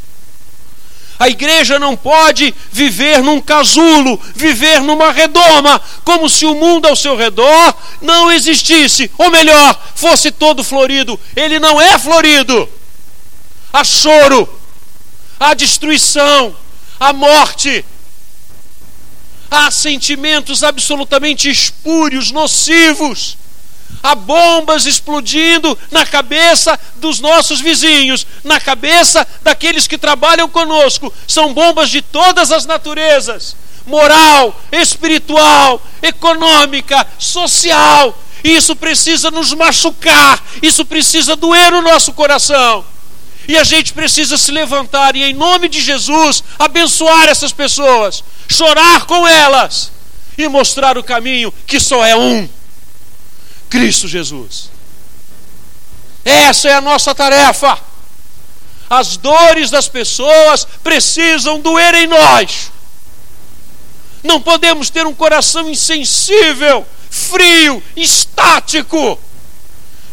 A 1.18 1.28
igreja 1.28 1.78
não 1.78 1.96
pode 1.96 2.54
viver 2.70 3.22
num 3.22 3.40
casulo, 3.40 4.20
viver 4.34 4.80
numa 4.80 5.12
redoma, 5.12 5.80
como 6.04 6.28
se 6.28 6.44
o 6.44 6.54
mundo 6.54 6.86
ao 6.86 6.96
seu 6.96 7.16
redor 7.16 7.74
não 8.02 8.30
existisse, 8.30 9.10
ou 9.16 9.30
melhor, 9.30 9.80
fosse 9.94 10.30
todo 10.30 10.62
florido. 10.62 11.18
Ele 11.34 11.58
não 11.58 11.80
é 11.80 11.98
florido. 11.98 12.68
Há 13.72 13.82
choro, 13.82 14.48
há 15.40 15.54
destruição, 15.54 16.54
há 17.00 17.12
morte, 17.12 17.84
há 19.50 19.70
sentimentos 19.70 20.62
absolutamente 20.62 21.48
espúrios, 21.48 22.30
nocivos 22.30 23.38
Há 24.02 24.14
bombas 24.14 24.86
explodindo 24.86 25.76
na 25.90 26.06
cabeça 26.06 26.78
dos 26.96 27.18
nossos 27.20 27.60
vizinhos, 27.60 28.26
na 28.44 28.60
cabeça 28.60 29.26
daqueles 29.42 29.86
que 29.86 29.98
trabalham 29.98 30.48
conosco. 30.48 31.12
São 31.26 31.52
bombas 31.52 31.90
de 31.90 32.02
todas 32.02 32.52
as 32.52 32.66
naturezas 32.66 33.56
moral, 33.86 34.60
espiritual, 34.70 35.80
econômica, 36.02 37.06
social. 37.18 38.16
Isso 38.44 38.76
precisa 38.76 39.30
nos 39.30 39.52
machucar, 39.54 40.42
isso 40.62 40.84
precisa 40.84 41.34
doer 41.34 41.72
o 41.72 41.82
nosso 41.82 42.12
coração. 42.12 42.84
E 43.48 43.56
a 43.56 43.64
gente 43.64 43.92
precisa 43.92 44.36
se 44.36 44.50
levantar 44.50 45.14
e, 45.14 45.22
em 45.22 45.32
nome 45.32 45.68
de 45.68 45.80
Jesus, 45.80 46.42
abençoar 46.58 47.28
essas 47.28 47.52
pessoas, 47.52 48.22
chorar 48.48 49.06
com 49.06 49.26
elas 49.26 49.92
e 50.36 50.48
mostrar 50.48 50.98
o 50.98 51.04
caminho 51.04 51.54
que 51.66 51.78
só 51.78 52.04
é 52.04 52.16
um. 52.16 52.48
Cristo 53.68 54.06
Jesus. 54.08 54.70
Essa 56.24 56.68
é 56.68 56.74
a 56.74 56.80
nossa 56.80 57.14
tarefa. 57.14 57.78
As 58.88 59.16
dores 59.16 59.70
das 59.70 59.88
pessoas 59.88 60.66
precisam 60.82 61.60
doer 61.60 61.94
em 61.94 62.06
nós. 62.06 62.70
Não 64.22 64.40
podemos 64.40 64.90
ter 64.90 65.06
um 65.06 65.14
coração 65.14 65.70
insensível, 65.70 66.86
frio, 67.10 67.82
estático. 67.96 69.18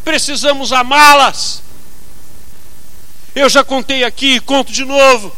Precisamos 0.03 0.71
amá-las. 0.71 1.61
Eu 3.35 3.49
já 3.49 3.63
contei 3.63 4.03
aqui, 4.03 4.39
conto 4.39 4.71
de 4.71 4.85
novo. 4.85 5.35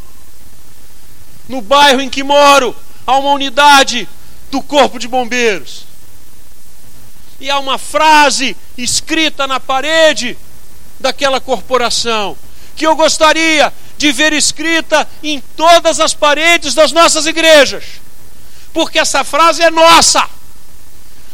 No 1.47 1.61
bairro 1.61 2.01
em 2.01 2.09
que 2.09 2.23
moro, 2.23 2.75
há 3.05 3.17
uma 3.17 3.31
unidade 3.31 4.07
do 4.51 4.61
Corpo 4.61 4.99
de 4.99 5.07
Bombeiros 5.07 5.85
e 7.39 7.49
há 7.49 7.59
uma 7.59 7.77
frase 7.77 8.55
escrita 8.77 9.45
na 9.45 9.59
parede 9.59 10.37
daquela 10.99 11.41
corporação 11.41 12.37
que 12.75 12.85
eu 12.85 12.95
gostaria 12.95 13.71
de 13.97 14.11
ver 14.11 14.33
escrita 14.33 15.07
em 15.23 15.39
todas 15.55 15.99
as 15.99 16.13
paredes 16.13 16.73
das 16.73 16.91
nossas 16.91 17.25
igrejas, 17.25 17.83
porque 18.73 18.99
essa 18.99 19.23
frase 19.23 19.63
é 19.63 19.71
nossa. 19.71 20.27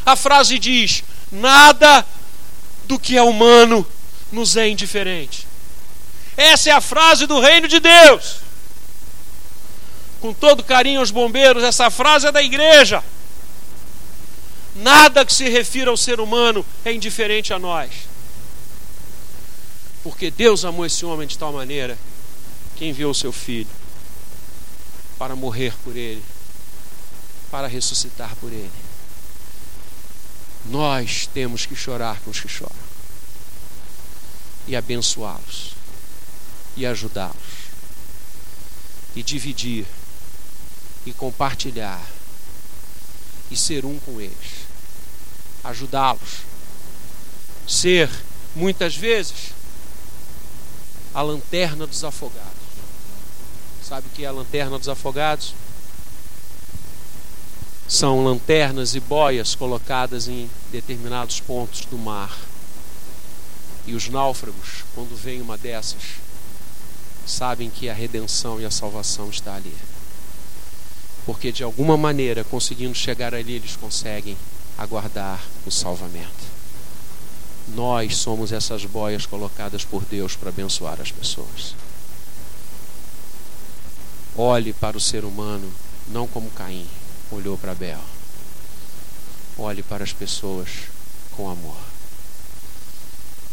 A 0.05 0.15
frase 0.15 0.59
diz: 0.59 1.03
nada 1.31 2.05
do 2.85 2.99
que 2.99 3.17
é 3.17 3.23
humano 3.23 3.85
nos 4.31 4.55
é 4.55 4.67
indiferente. 4.69 5.47
Essa 6.37 6.69
é 6.69 6.73
a 6.73 6.81
frase 6.81 7.25
do 7.25 7.39
reino 7.39 7.67
de 7.67 7.79
Deus. 7.79 8.37
Com 10.19 10.33
todo 10.33 10.63
carinho 10.63 10.99
aos 10.99 11.09
bombeiros, 11.09 11.63
essa 11.63 11.89
frase 11.89 12.27
é 12.27 12.31
da 12.31 12.43
igreja. 12.43 13.03
Nada 14.75 15.25
que 15.25 15.33
se 15.33 15.49
refira 15.49 15.89
ao 15.89 15.97
ser 15.97 16.19
humano 16.19 16.65
é 16.85 16.93
indiferente 16.93 17.53
a 17.53 17.59
nós. 17.59 17.91
Porque 20.03 20.31
Deus 20.31 20.65
amou 20.65 20.85
esse 20.85 21.05
homem 21.05 21.27
de 21.27 21.37
tal 21.37 21.53
maneira 21.53 21.97
que 22.75 22.85
enviou 22.85 23.13
seu 23.13 23.31
filho 23.31 23.69
para 25.17 25.35
morrer 25.35 25.73
por 25.83 25.95
ele, 25.95 26.23
para 27.51 27.67
ressuscitar 27.67 28.35
por 28.37 28.51
ele. 28.51 28.71
Nós 30.65 31.27
temos 31.27 31.65
que 31.65 31.75
chorar 31.75 32.19
com 32.21 32.31
os 32.31 32.39
que 32.39 32.47
choram 32.47 32.91
e 34.67 34.75
abençoá-los 34.75 35.73
e 36.77 36.85
ajudá-los 36.85 37.61
e 39.15 39.21
dividir 39.21 39.85
e 41.05 41.11
compartilhar 41.11 42.01
e 43.49 43.57
ser 43.57 43.85
um 43.85 43.99
com 43.99 44.21
eles, 44.21 44.60
ajudá-los, 45.63 46.39
ser 47.67 48.09
muitas 48.55 48.95
vezes 48.95 49.53
a 51.13 51.21
lanterna 51.21 51.85
dos 51.85 52.03
afogados. 52.03 52.51
Sabe 53.83 54.07
o 54.07 54.09
que 54.11 54.23
é 54.23 54.27
a 54.27 54.31
lanterna 54.31 54.77
dos 54.77 54.87
afogados? 54.87 55.53
São 57.87 58.23
lanternas 58.23 58.95
e 58.95 58.99
boias 58.99 59.53
colocadas 59.53 60.27
em 60.27 60.49
determinados 60.71 61.39
pontos 61.41 61.85
do 61.85 61.97
mar. 61.97 62.37
E 63.85 63.93
os 63.93 64.07
náufragos, 64.07 64.85
quando 64.95 65.15
vem 65.15 65.41
uma 65.41 65.57
dessas, 65.57 66.01
sabem 67.25 67.69
que 67.69 67.89
a 67.89 67.93
redenção 67.93 68.61
e 68.61 68.65
a 68.65 68.71
salvação 68.71 69.29
está 69.29 69.55
ali 69.55 69.75
porque 71.25 71.51
de 71.51 71.63
alguma 71.63 71.95
maneira, 71.95 72.43
conseguindo 72.43 72.95
chegar 72.95 73.33
ali, 73.33 73.53
eles 73.53 73.75
conseguem 73.75 74.37
aguardar 74.81 75.43
o 75.65 75.71
salvamento. 75.71 76.51
Nós 77.69 78.17
somos 78.17 78.51
essas 78.51 78.83
boias 78.85 79.25
colocadas 79.25 79.85
por 79.85 80.03
Deus 80.05 80.35
para 80.35 80.49
abençoar 80.49 80.99
as 80.99 81.11
pessoas. 81.11 81.75
Olhe 84.35 84.73
para 84.73 84.97
o 84.97 85.01
ser 85.01 85.23
humano 85.23 85.71
não 86.07 86.27
como 86.27 86.49
Caim 86.51 86.87
olhou 87.31 87.57
para 87.57 87.71
Abel. 87.71 87.99
Olhe 89.57 89.83
para 89.83 90.03
as 90.03 90.11
pessoas 90.11 90.69
com 91.31 91.49
amor, 91.49 91.77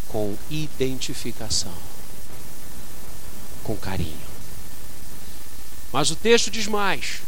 com 0.08 0.36
identificação, 0.50 1.74
com 3.62 3.76
carinho. 3.76 4.28
Mas 5.92 6.10
o 6.10 6.16
texto 6.16 6.50
diz 6.50 6.66
mais. 6.66 7.20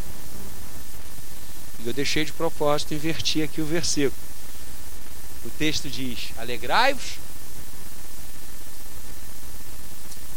E 1.85 1.89
eu 1.89 1.93
deixei 1.93 2.25
de 2.25 2.33
propósito 2.33 2.95
invertir 2.95 3.45
aqui 3.45 3.61
o 3.61 3.67
versículo. 3.67 4.13
O 5.45 5.51
texto 5.51 5.89
diz: 5.89 6.31
Alegrai-vos 6.37 7.19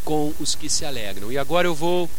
com 0.03 0.33
os 0.39 0.55
que 0.55 0.69
se 0.69 0.85
alegram. 0.85 1.31
E 1.31 1.37
agora 1.37 1.67
eu 1.67 1.75
vou 1.75 2.09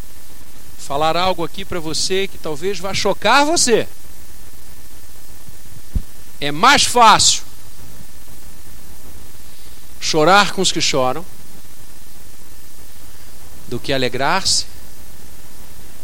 falar 0.79 1.17
algo 1.17 1.45
aqui 1.45 1.65
para 1.65 1.81
você 1.81 2.29
que 2.29 2.39
talvez 2.39 2.79
vá 2.79 2.93
chocar 2.93 3.45
você. 3.45 3.89
É 6.41 6.53
mais 6.53 6.85
fácil 6.85 7.43
chorar 10.01 10.53
com 10.53 10.61
os 10.61 10.71
que 10.71 10.83
choram 10.83 11.25
do 13.69 13.81
que 13.81 13.93
alegrar-se 13.93 14.67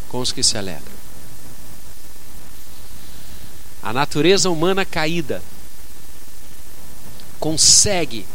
com 0.08 0.20
os 0.20 0.32
que 0.32 0.42
se 0.42 0.56
alegram. 0.56 0.89
A 3.82 3.92
natureza 3.92 4.50
humana 4.50 4.84
caída 4.84 5.42
consegue 7.38 8.26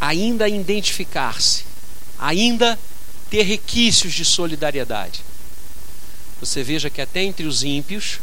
ainda 0.00 0.48
identificar-se, 0.48 1.64
ainda 2.18 2.78
ter 3.28 3.42
requisitos 3.42 4.12
de 4.12 4.24
solidariedade. 4.24 5.22
Você 6.40 6.62
veja 6.62 6.90
que 6.90 7.00
até 7.00 7.22
entre 7.22 7.46
os 7.46 7.62
ímpios, 7.62 8.20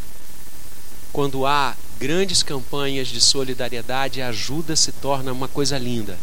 quando 1.11 1.45
há 1.45 1.75
grandes 1.99 2.41
campanhas 2.43 3.09
de 3.09 3.19
solidariedade, 3.19 4.21
a 4.21 4.29
ajuda 4.29 4.75
se 4.75 4.91
torna 4.91 5.33
uma 5.33 5.47
coisa 5.47 5.77
linda. 5.77 6.17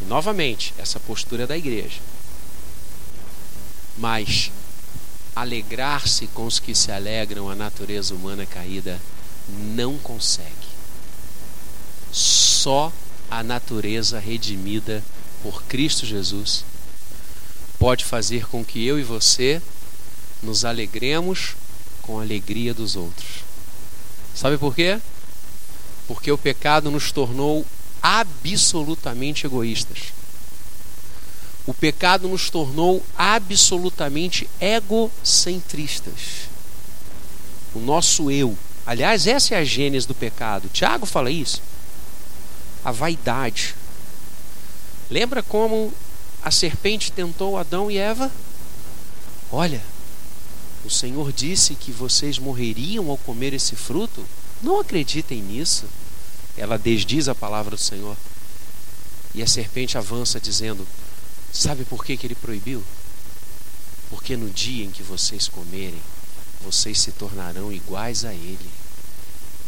E, 0.00 0.04
novamente, 0.04 0.74
essa 0.76 1.00
postura 1.00 1.46
da 1.46 1.56
igreja. 1.56 2.00
Mas 3.96 4.50
alegrar-se 5.34 6.26
com 6.28 6.46
os 6.46 6.58
que 6.58 6.74
se 6.74 6.92
alegram, 6.92 7.48
a 7.48 7.54
natureza 7.54 8.14
humana 8.14 8.46
caída 8.46 9.00
não 9.48 9.98
consegue. 9.98 10.50
Só 12.12 12.92
a 13.30 13.42
natureza 13.42 14.18
redimida 14.18 15.02
por 15.42 15.62
Cristo 15.64 16.04
Jesus 16.04 16.64
pode 17.78 18.04
fazer 18.04 18.46
com 18.46 18.64
que 18.64 18.86
eu 18.86 18.98
e 18.98 19.02
você 19.02 19.60
nos 20.42 20.64
alegremos 20.64 21.56
com 22.02 22.18
a 22.18 22.22
alegria 22.22 22.74
dos 22.74 22.94
outros. 22.94 23.44
Sabe 24.34 24.58
por 24.58 24.74
quê? 24.74 25.00
Porque 26.06 26.30
o 26.30 26.38
pecado 26.38 26.90
nos 26.90 27.10
tornou 27.10 27.64
absolutamente 28.02 29.46
egoístas. 29.46 30.12
O 31.66 31.72
pecado 31.72 32.28
nos 32.28 32.50
tornou 32.50 33.04
absolutamente 33.16 34.48
egocentristas. 34.60 36.48
O 37.74 37.78
nosso 37.78 38.30
eu. 38.30 38.56
Aliás, 38.84 39.26
essa 39.26 39.54
é 39.54 39.58
a 39.58 39.64
gênese 39.64 40.06
do 40.06 40.14
pecado. 40.14 40.68
Tiago 40.68 41.06
fala 41.06 41.30
isso. 41.30 41.62
A 42.84 42.90
vaidade. 42.90 43.76
Lembra 45.08 45.42
como 45.42 45.92
a 46.42 46.50
serpente 46.50 47.12
tentou 47.12 47.56
Adão 47.56 47.90
e 47.90 47.96
Eva? 47.96 48.30
Olha, 49.52 49.80
o 50.84 50.90
Senhor 50.90 51.32
disse 51.32 51.76
que 51.76 51.92
vocês 51.92 52.38
morreriam 52.38 53.08
ao 53.08 53.16
comer 53.16 53.54
esse 53.54 53.76
fruto. 53.76 54.24
Não 54.60 54.80
acreditem 54.80 55.40
nisso. 55.40 55.84
Ela 56.56 56.76
desdiz 56.76 57.28
a 57.28 57.34
palavra 57.34 57.76
do 57.76 57.82
Senhor. 57.82 58.16
E 59.32 59.42
a 59.42 59.46
serpente 59.46 59.96
avança 59.96 60.40
dizendo: 60.40 60.86
Sabe 61.52 61.84
por 61.84 62.02
que, 62.02 62.16
que 62.16 62.26
ele 62.26 62.34
proibiu? 62.34 62.82
Porque 64.08 64.36
no 64.38 64.48
dia 64.48 64.86
em 64.86 64.90
que 64.90 65.02
vocês 65.02 65.48
comerem, 65.48 66.00
vocês 66.62 66.98
se 66.98 67.12
tornarão 67.12 67.70
iguais 67.70 68.24
a 68.24 68.32
ele, 68.32 68.70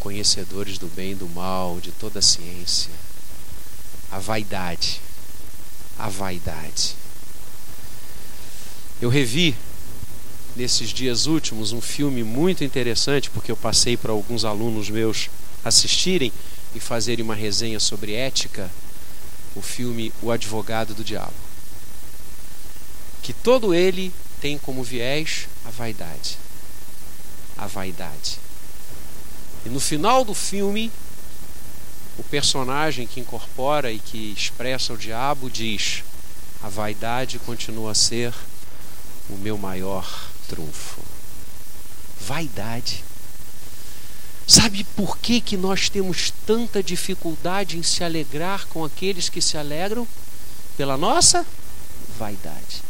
conhecedores 0.01 0.79
do 0.79 0.87
bem 0.87 1.12
e 1.12 1.14
do 1.14 1.29
mal, 1.29 1.79
de 1.81 1.92
toda 1.92 2.20
a 2.20 2.23
ciência. 2.23 2.90
A 4.11 4.18
vaidade. 4.18 5.01
A 5.99 6.09
vaidade. 6.09 6.97
Eu 9.01 9.11
revi 9.11 9.55
nesses 10.57 10.88
dias 10.88 11.27
últimos 11.27 11.73
um 11.73 11.83
filme 11.83 12.25
muito 12.25 12.64
interessante, 12.64 13.29
porque 13.29 13.53
eu 13.53 13.57
passei 13.57 13.94
para 13.94 14.12
alguns 14.12 14.47
alunos 14.47 14.88
meus 14.88 15.29
assistirem 15.62 16.33
e 16.75 16.81
fazerem 16.81 17.23
uma 17.23 17.35
resenha 17.35 17.79
sobre 17.79 18.14
ética, 18.14 18.70
o 19.55 19.61
filme 19.61 20.12
O 20.23 20.31
Advogado 20.31 20.94
do 20.94 21.05
Diabo 21.05 21.43
que 23.24 23.32
todo 23.32 23.74
ele 23.74 24.12
tem 24.38 24.58
como 24.58 24.84
viés 24.84 25.48
a 25.64 25.70
vaidade. 25.70 26.37
A 27.56 27.66
vaidade. 27.66 28.38
E 29.64 29.70
no 29.70 29.80
final 29.80 30.26
do 30.26 30.34
filme, 30.34 30.92
o 32.18 32.22
personagem 32.22 33.06
que 33.06 33.20
incorpora 33.20 33.90
e 33.90 33.98
que 33.98 34.34
expressa 34.37 34.92
o 34.92 34.98
diabo 34.98 35.48
diz: 35.48 36.04
A 36.62 36.68
vaidade 36.68 37.38
continua 37.38 37.92
a 37.92 37.94
ser 37.94 38.34
o 39.30 39.37
meu 39.38 39.56
maior 39.56 40.06
trunfo. 40.46 41.00
Vaidade. 42.20 43.02
Sabe 44.46 44.84
por 44.84 45.16
que, 45.16 45.40
que 45.40 45.56
nós 45.56 45.88
temos 45.88 46.30
tanta 46.44 46.82
dificuldade 46.82 47.78
em 47.78 47.82
se 47.82 48.04
alegrar 48.04 48.66
com 48.66 48.84
aqueles 48.84 49.30
que 49.30 49.40
se 49.40 49.56
alegram? 49.56 50.06
Pela 50.76 50.98
nossa 50.98 51.46
vaidade. 52.18 52.82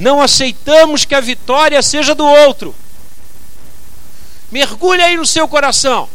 Não 0.00 0.22
aceitamos 0.22 1.04
que 1.04 1.14
a 1.14 1.20
vitória 1.20 1.82
seja 1.82 2.14
do 2.14 2.24
outro. 2.24 2.74
Mergulhe 4.50 5.02
aí 5.02 5.14
no 5.14 5.26
seu 5.26 5.46
coração. 5.46 6.08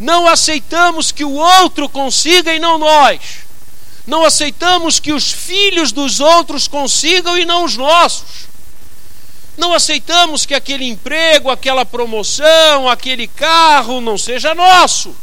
Não 0.00 0.26
aceitamos 0.26 1.12
que 1.12 1.24
o 1.24 1.34
outro 1.34 1.88
consiga 1.88 2.52
e 2.52 2.58
não 2.58 2.78
nós. 2.78 3.20
Não 4.04 4.24
aceitamos 4.24 4.98
que 4.98 5.12
os 5.12 5.30
filhos 5.30 5.92
dos 5.92 6.18
outros 6.18 6.66
consigam 6.66 7.38
e 7.38 7.44
não 7.44 7.64
os 7.64 7.76
nossos. 7.76 8.48
Não 9.56 9.72
aceitamos 9.72 10.44
que 10.44 10.52
aquele 10.52 10.84
emprego, 10.84 11.48
aquela 11.48 11.86
promoção, 11.86 12.88
aquele 12.88 13.28
carro 13.28 14.00
não 14.00 14.18
seja 14.18 14.52
nosso. 14.52 15.14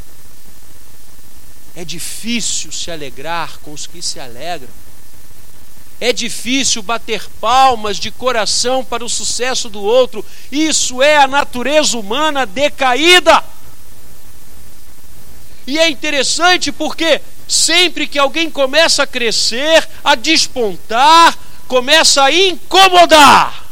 É 1.76 1.84
difícil 1.84 2.72
se 2.72 2.90
alegrar 2.90 3.58
com 3.58 3.74
os 3.74 3.86
que 3.86 4.00
se 4.00 4.18
alegram. 4.18 4.70
É 6.02 6.12
difícil 6.12 6.82
bater 6.82 7.24
palmas 7.40 7.96
de 7.96 8.10
coração 8.10 8.84
para 8.84 9.04
o 9.04 9.08
sucesso 9.08 9.70
do 9.70 9.80
outro. 9.80 10.26
Isso 10.50 11.00
é 11.00 11.16
a 11.16 11.28
natureza 11.28 11.96
humana 11.96 12.44
decaída. 12.44 13.44
E 15.64 15.78
é 15.78 15.88
interessante 15.88 16.72
porque 16.72 17.22
sempre 17.46 18.08
que 18.08 18.18
alguém 18.18 18.50
começa 18.50 19.04
a 19.04 19.06
crescer, 19.06 19.88
a 20.02 20.16
despontar, 20.16 21.38
começa 21.68 22.24
a 22.24 22.32
incomodar. 22.32 23.64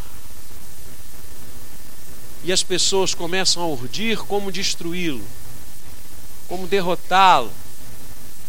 E 2.45 2.53
as 2.53 2.63
pessoas 2.63 3.13
começam 3.13 3.61
a 3.61 3.67
urdir 3.67 4.19
como 4.19 4.53
destruí-lo, 4.53 5.25
como 6.47 6.69
derrotá-lo, 6.69 7.51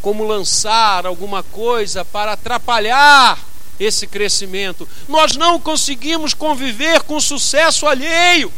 como 0.04 0.24
lançar 0.24 1.08
alguma 1.08 1.42
coisa 1.42 2.06
para 2.06 2.34
atrapalhar 2.34 3.50
esse 3.84 4.06
crescimento. 4.06 4.88
Nós 5.08 5.36
não 5.36 5.60
conseguimos 5.60 6.34
conviver 6.34 7.02
com 7.02 7.20
sucesso 7.20 7.88
alheio. 7.88 8.54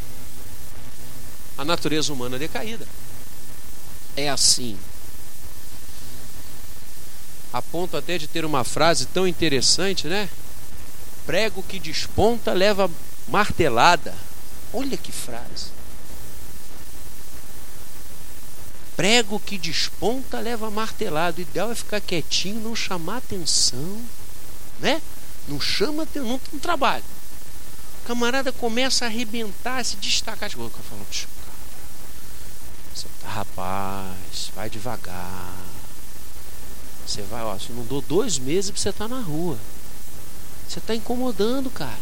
A 1.58 1.64
natureza 1.64 2.12
humana 2.12 2.36
é 2.36 2.40
decaída. 2.40 2.86
É 4.18 4.30
assim. 4.30 4.78
A 7.54 7.62
ponto 7.62 7.96
até 7.96 8.18
de 8.18 8.28
ter 8.28 8.44
uma 8.44 8.64
frase 8.64 9.06
tão 9.06 9.28
interessante, 9.28 10.08
né? 10.08 10.28
Prego 11.26 11.64
que 11.64 11.80
desponta 11.80 12.52
leva 12.52 12.92
martelada. 13.28 14.14
Olha 14.74 14.98
que 14.98 15.12
frase. 15.12 15.72
Prego 18.98 19.40
que 19.40 19.58
desponta 19.58 20.40
leva 20.40 20.70
martelado. 20.70 21.40
O 21.40 21.42
ideal 21.42 21.72
é 21.72 21.76
ficar 21.76 22.02
quietinho, 22.02 22.60
não 22.60 22.76
chamar 22.76 23.18
atenção, 23.18 24.02
né? 24.80 25.02
Não 25.48 25.60
chama, 25.60 26.08
não, 26.16 26.40
não 26.52 26.60
trabalha. 26.60 27.04
O 28.02 28.08
camarada 28.08 28.52
começa 28.52 29.06
a 29.06 29.08
arrebentar, 29.08 29.80
a 29.80 29.84
se 29.84 29.96
destacar. 29.98 30.50
Tipo, 30.50 30.70
falo, 30.70 31.06
você 32.94 33.08
tá, 33.22 33.28
rapaz, 33.28 34.52
vai 34.56 34.70
devagar. 34.70 35.56
Você 37.06 37.22
vai, 37.24 37.42
ó, 37.44 37.54
você 37.54 37.74
não 37.74 37.84
dou 37.84 38.02
dois 38.02 38.38
meses 38.38 38.72
pra 38.72 38.80
você 38.80 38.90
estar 38.90 39.10
tá 39.10 39.16
na 39.16 39.22
rua. 39.22 39.58
Você 40.68 40.80
tá 40.80 40.96
incomodando, 40.96 41.70
cara. 41.70 42.00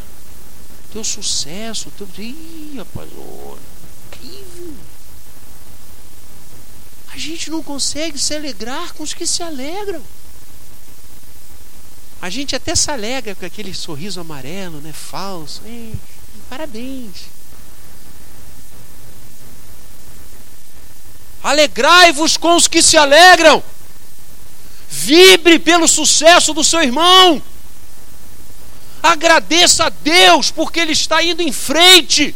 Teu 0.92 1.04
sucesso, 1.04 1.92
teu. 1.98 2.08
Ih, 2.18 2.76
rapaz, 2.78 3.10
olha, 3.18 3.60
incrível. 4.08 4.76
A 7.14 7.18
gente 7.18 7.50
não 7.50 7.64
consegue 7.64 8.18
se 8.18 8.36
alegrar 8.36 8.94
com 8.94 9.04
os 9.04 9.14
que 9.14 9.26
se 9.26 9.42
alegram. 9.42 10.02
A 12.22 12.30
gente 12.30 12.56
até 12.56 12.76
se 12.76 12.92
alegra 12.92 13.34
com 13.34 13.46
aquele 13.46 13.74
sorriso 13.74 14.22
amarelo, 14.22 14.80
né? 14.80 14.94
Falso. 14.94 15.62
Ei, 15.66 15.94
parabéns. 16.48 17.30
Alegrai-vos 21.44 22.38
com 22.38 22.56
os 22.56 22.68
que 22.68 22.82
se 22.82 22.96
alegram. 22.96 23.64
Vibre 24.88 25.58
pelo 25.58 25.88
sucesso 25.88 26.54
do 26.54 26.64
seu 26.64 26.82
irmão. 26.84 27.42
Agradeça 29.02 29.86
a 29.86 29.90
Deus 29.90 30.52
porque 30.52 30.80
Ele 30.80 30.92
está 30.92 31.24
indo 31.24 31.42
em 31.42 31.52
frente. 31.52 32.36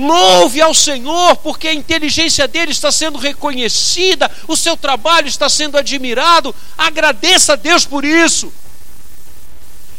Louve 0.00 0.62
ao 0.62 0.72
Senhor, 0.72 1.36
porque 1.36 1.68
a 1.68 1.74
inteligência 1.74 2.48
dele 2.48 2.72
está 2.72 2.90
sendo 2.90 3.18
reconhecida, 3.18 4.30
o 4.48 4.56
seu 4.56 4.74
trabalho 4.74 5.28
está 5.28 5.46
sendo 5.48 5.76
admirado. 5.76 6.54
Agradeça 6.78 7.52
a 7.52 7.56
Deus 7.56 7.84
por 7.84 8.02
isso. 8.02 8.50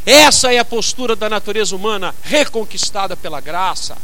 Essa 0.04 0.52
é 0.52 0.58
a 0.58 0.66
postura 0.66 1.16
da 1.16 1.30
natureza 1.30 1.76
humana 1.76 2.16
reconquistada 2.24 3.16
pela 3.16 3.40
graça. 3.40 3.96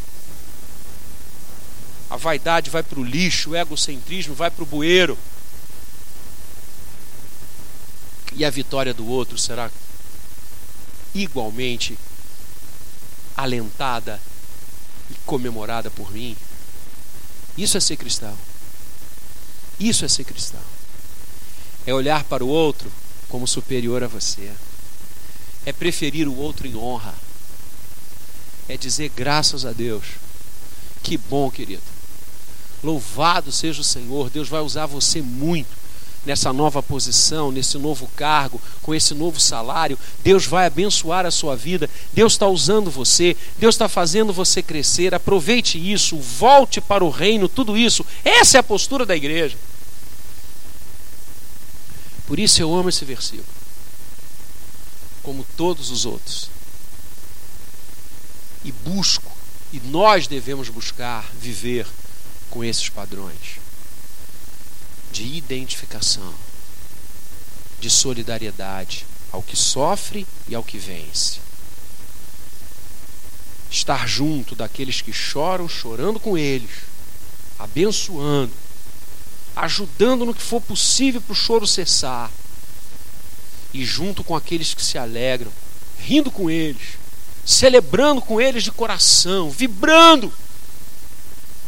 A 2.12 2.15
vaidade 2.15 2.69
vai 2.69 2.83
para 2.83 2.99
o 2.99 3.03
lixo, 3.03 3.49
o 3.49 3.55
egocentrismo 3.55 4.36
vai 4.36 4.51
para 4.51 4.63
o 4.63 4.67
bueiro. 4.67 5.17
E 8.33 8.45
a 8.45 8.51
vitória 8.51 8.93
do 8.93 9.07
outro 9.07 9.36
será 9.36 9.71
igualmente 11.15 11.97
alentada 13.36 14.21
comemorada 15.28 15.92
por 15.92 16.12
mim. 16.12 16.36
Isso 17.56 17.78
é 17.78 17.80
ser 17.80 17.98
cristão. 17.98 18.36
Isso 19.80 20.04
é 20.04 20.08
ser 20.08 20.24
cristão. 20.24 20.62
É 21.86 21.94
olhar 21.94 22.24
para 22.24 22.44
o 22.44 22.48
outro 22.48 22.92
como 23.30 23.48
superior 23.48 24.04
a 24.04 24.08
você. 24.08 24.52
É 25.66 25.72
preferir 25.72 26.28
o 26.28 26.36
outro 26.36 26.66
em 26.66 26.76
honra. 26.76 27.13
É 28.68 28.76
dizer 28.76 29.12
graças 29.16 29.66
a 29.66 29.72
Deus. 29.72 30.06
Que 31.04 31.18
bom, 31.18 31.52
querido. 31.52 31.84
Louvado 32.84 33.52
seja 33.52 33.82
o 33.82 33.84
Senhor. 33.84 34.30
Deus 34.30 34.48
vai 34.50 34.62
usar 34.62 34.86
você 34.86 35.22
muito 35.22 35.87
nessa 36.25 36.51
nova 36.51 36.84
posição, 36.84 37.51
nesse 37.51 37.77
novo 37.77 38.08
cargo, 38.15 38.62
com 38.82 38.93
esse 38.93 39.13
novo 39.13 39.39
salário. 39.39 39.97
Deus 40.23 40.45
vai 40.45 40.65
abençoar 40.65 41.25
a 41.25 41.32
sua 41.32 41.56
vida. 41.56 41.89
Deus 42.13 42.34
está 42.34 42.47
usando 42.47 42.91
você. 42.91 43.36
Deus 43.58 43.75
está 43.75 43.88
fazendo 43.88 44.34
você 44.34 44.62
crescer. 44.62 45.13
Aproveite 45.13 45.77
isso. 45.77 46.17
Volte 46.17 46.82
para 46.82 47.03
o 47.03 47.10
reino. 47.10 47.47
Tudo 47.47 47.77
isso. 47.77 48.06
Essa 48.23 48.58
é 48.58 48.60
a 48.60 48.63
postura 48.63 49.06
da 49.06 49.15
igreja. 49.15 49.58
Por 52.25 52.39
isso 52.39 52.62
eu 52.62 52.73
amo 52.75 52.89
esse 52.89 53.06
versículo. 53.06 53.45
Como 55.23 55.45
todos 55.56 55.89
os 55.91 56.06
outros. 56.06 56.49
E 58.65 58.71
busco, 58.71 59.32
e 59.71 59.80
nós 59.80 60.27
devemos 60.27 60.67
buscar 60.67 61.30
viver 61.39 61.88
com 62.49 62.63
esses 62.63 62.89
padrões 62.89 63.66
de 65.12 65.24
identificação, 65.24 66.34
de 67.80 67.89
solidariedade 67.89 69.06
ao 69.32 69.41
que 69.41 69.56
sofre 69.56 70.26
e 70.48 70.56
ao 70.56 70.63
que 70.63 70.78
vence. 70.78 71.39
Estar 73.70 74.08
junto 74.08 74.56
daqueles 74.56 75.02
que 75.02 75.12
choram, 75.12 75.67
chorando 75.67 76.20
com 76.20 76.38
eles, 76.38 76.72
abençoando, 77.60 78.54
ajudando 79.56 80.26
no 80.26 80.34
que 80.34 80.41
for 80.41 80.62
possível 80.62 81.22
para 81.22 81.34
o 81.34 81.36
choro 81.36 81.67
cessar, 81.67 82.32
e 83.74 83.84
junto 83.84 84.24
com 84.24 84.36
aqueles 84.36 84.74
que 84.74 84.84
se 84.84 84.98
alegram, 84.98 85.52
rindo 86.00 86.32
com 86.32 86.50
eles, 86.50 86.98
celebrando 87.46 88.22
com 88.22 88.39
eles 88.39 88.63
de 88.63 88.72
coração, 88.72 89.50
vibrando 89.50 90.32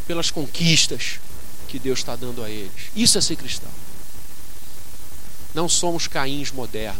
pelas 0.08 0.32
conquistas 0.32 1.20
que 1.70 1.80
Deus 1.80 2.00
está 2.00 2.16
dando 2.16 2.44
a 2.44 2.50
eles. 2.50 2.90
Isso 2.96 3.18
é 3.18 3.22
ser 3.22 3.36
cristão. 3.36 3.70
Não 5.54 5.70
somos 5.70 6.08
caíns 6.08 6.52
modernos. 6.52 7.00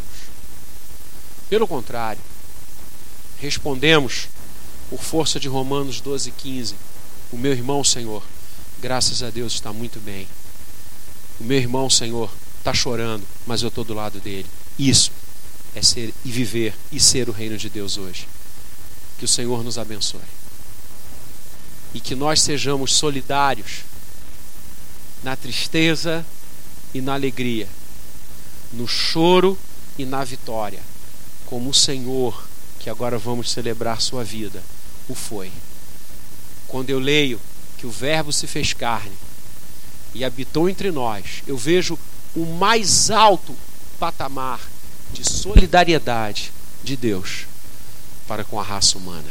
Pelo 1.48 1.66
contrário, 1.66 2.22
respondemos 3.38 4.28
por 4.88 5.02
força 5.02 5.40
de 5.40 5.48
Romanos 5.48 6.00
12, 6.00 6.30
15. 6.30 6.76
O 7.32 7.36
meu 7.36 7.52
irmão, 7.52 7.82
Senhor, 7.82 8.22
graças 8.80 9.22
a 9.22 9.30
Deus 9.30 9.54
está 9.54 9.72
muito 9.72 9.98
bem. 9.98 10.28
O 11.40 11.44
meu 11.44 11.58
irmão, 11.58 11.90
Senhor, 11.90 12.30
está 12.58 12.72
chorando, 12.72 13.26
mas 13.46 13.62
eu 13.62 13.68
estou 13.68 13.84
do 13.84 13.94
lado 13.94 14.20
dele. 14.20 14.46
Isso 14.78 15.10
é 15.74 15.82
ser 15.82 16.14
e 16.24 16.30
viver 16.30 16.74
e 16.92 17.00
ser 17.00 17.28
o 17.28 17.32
reino 17.32 17.58
de 17.58 17.68
Deus 17.68 17.96
hoje. 17.96 18.28
Que 19.18 19.24
o 19.24 19.28
Senhor 19.28 19.64
nos 19.64 19.78
abençoe. 19.78 20.20
E 21.92 22.00
que 22.00 22.14
nós 22.14 22.40
sejamos 22.40 22.94
solidários 22.94 23.89
na 25.22 25.36
tristeza 25.36 26.24
e 26.94 27.00
na 27.00 27.14
alegria, 27.14 27.68
no 28.72 28.86
choro 28.86 29.58
e 29.98 30.04
na 30.04 30.24
vitória, 30.24 30.80
como 31.46 31.70
o 31.70 31.74
Senhor, 31.74 32.44
que 32.78 32.88
agora 32.88 33.18
vamos 33.18 33.50
celebrar 33.50 34.00
sua 34.00 34.24
vida, 34.24 34.62
o 35.08 35.14
foi. 35.14 35.50
Quando 36.66 36.90
eu 36.90 36.98
leio 36.98 37.40
que 37.76 37.86
o 37.86 37.90
Verbo 37.90 38.32
se 38.32 38.46
fez 38.46 38.72
carne 38.72 39.16
e 40.14 40.24
habitou 40.24 40.68
entre 40.68 40.90
nós, 40.90 41.42
eu 41.46 41.56
vejo 41.56 41.98
o 42.34 42.44
mais 42.44 43.10
alto 43.10 43.54
patamar 43.98 44.60
de 45.12 45.28
solidariedade 45.28 46.52
de 46.82 46.96
Deus 46.96 47.46
para 48.26 48.44
com 48.44 48.58
a 48.58 48.62
raça 48.62 48.96
humana. 48.96 49.28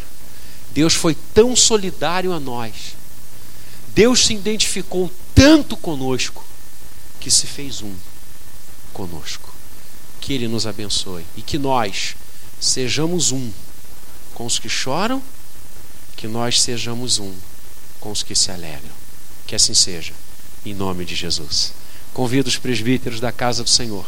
Deus 0.71 0.93
foi 0.93 1.15
tão 1.34 1.56
solidário 1.56 2.34
a 2.34 2.39
nós. 2.39 2.95
Deus 3.99 4.27
se 4.27 4.33
identificou 4.33 5.12
tanto 5.35 5.75
conosco 5.75 6.45
que 7.19 7.29
se 7.29 7.45
fez 7.45 7.81
um 7.81 7.93
conosco. 8.93 9.53
Que 10.21 10.31
Ele 10.31 10.47
nos 10.47 10.65
abençoe 10.65 11.25
e 11.35 11.41
que 11.41 11.57
nós 11.57 12.15
sejamos 12.62 13.33
um 13.33 13.51
com 14.33 14.45
os 14.45 14.57
que 14.57 14.69
choram, 14.69 15.21
que 16.15 16.29
nós 16.29 16.62
sejamos 16.62 17.19
um 17.19 17.35
com 17.99 18.09
os 18.09 18.23
que 18.23 18.33
se 18.33 18.49
alegram. 18.49 18.95
Que 19.45 19.53
assim 19.53 19.73
seja, 19.73 20.13
em 20.65 20.73
nome 20.73 21.03
de 21.03 21.13
Jesus. 21.13 21.73
Convido 22.13 22.47
os 22.47 22.55
presbíteros 22.57 23.19
da 23.19 23.33
casa 23.33 23.65
do 23.65 23.69
Senhor 23.69 24.05